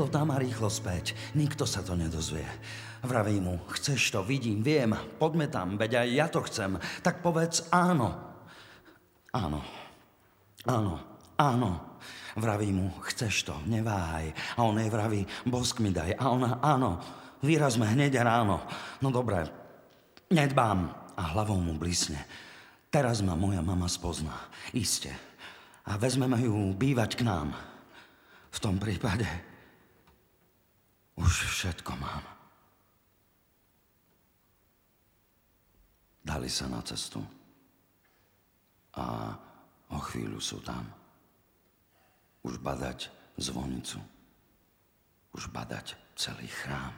Rýchlo 0.00 0.16
tam 0.16 0.32
a 0.32 0.40
rýchlo 0.40 0.72
späť. 0.72 1.12
Nikto 1.36 1.68
sa 1.68 1.84
to 1.84 1.92
nedozvie. 1.92 2.48
Vraví 3.04 3.36
mu, 3.36 3.60
chceš 3.68 4.16
to, 4.16 4.24
vidím, 4.24 4.64
viem, 4.64 4.96
poďme 5.20 5.44
tam, 5.52 5.76
veď 5.76 6.00
aj 6.00 6.08
ja 6.08 6.26
to 6.32 6.40
chcem. 6.48 6.80
Tak 7.04 7.20
povedz 7.20 7.68
áno. 7.68 8.08
Áno. 9.28 9.60
Áno. 10.64 11.04
Áno. 11.36 12.00
Vraví 12.32 12.72
mu, 12.72 12.96
chceš 13.12 13.44
to, 13.44 13.52
neváhaj. 13.68 14.32
A 14.56 14.64
on 14.64 14.80
jej 14.80 14.88
vraví, 14.88 15.28
bosk 15.44 15.84
mi 15.84 15.92
daj. 15.92 16.16
A 16.16 16.32
ona, 16.32 16.64
áno, 16.64 16.96
vyrazme 17.44 17.84
hneď 17.84 18.24
ráno. 18.24 18.64
No 19.04 19.12
dobré, 19.12 19.52
nedbám. 20.32 21.12
A 21.12 21.36
hlavou 21.36 21.60
mu 21.60 21.76
blisne. 21.76 22.24
Teraz 22.88 23.20
ma 23.20 23.36
moja 23.36 23.60
mama 23.60 23.84
spozná. 23.84 24.48
Iste. 24.72 25.12
A 25.84 26.00
vezmeme 26.00 26.40
ju 26.40 26.72
bývať 26.72 27.20
k 27.20 27.28
nám. 27.28 27.52
V 28.48 28.58
tom 28.64 28.80
prípade 28.80 29.49
už 31.20 31.32
všetko 31.52 31.92
mám. 32.00 32.24
Dali 36.24 36.48
sa 36.48 36.68
na 36.68 36.80
cestu 36.80 37.20
a 38.96 39.36
o 39.92 39.98
chvíľu 40.00 40.40
sú 40.40 40.64
tam. 40.64 40.88
Už 42.40 42.56
badať 42.56 43.12
zvonicu, 43.36 44.00
už 45.36 45.52
badať 45.52 45.96
celý 46.16 46.48
chrám. 46.48 46.96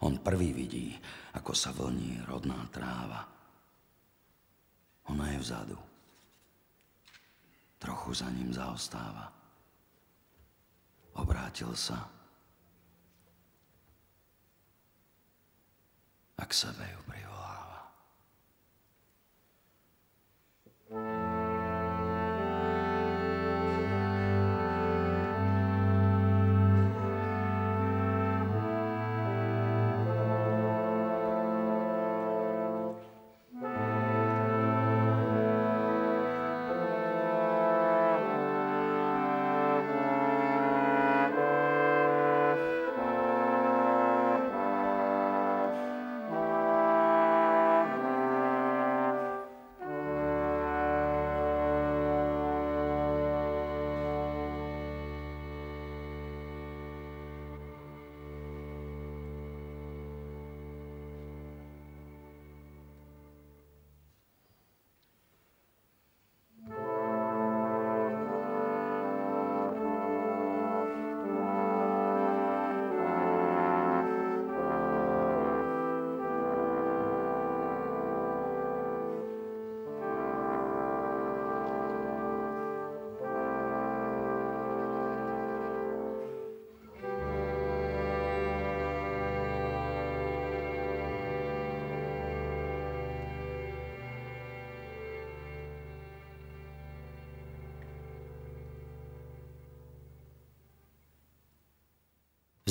On 0.00 0.16
prvý 0.16 0.56
vidí, 0.56 0.96
ako 1.36 1.52
sa 1.52 1.68
vlní 1.76 2.24
rodná 2.24 2.64
tráva. 2.72 3.28
Ona 5.12 5.36
je 5.36 5.38
vzadu. 5.42 5.78
Trochu 7.76 8.14
za 8.14 8.30
ním 8.30 8.54
zaostáva. 8.54 9.28
Obrátil 11.18 11.76
sa 11.76 12.21
a 16.42 16.46
k 16.46 16.54
sebe 16.54 16.84
ju 16.92 16.98
privoláva. 17.06 17.41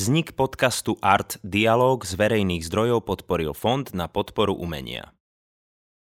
Vznik 0.02 0.34
podcastu 0.34 0.98
Art 0.98 1.38
Dialog 1.46 2.02
z 2.02 2.18
verejných 2.18 2.66
zdrojov 2.66 3.06
podporil 3.06 3.54
Fond 3.54 3.86
na 3.94 4.10
podporu 4.10 4.58
umenia. 4.58 5.14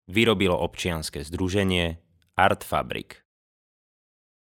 Vyrobilo 0.08 0.56
občianske 0.56 1.20
združenie 1.20 2.00
Art 2.32 2.64
Fabrik. 2.64 3.21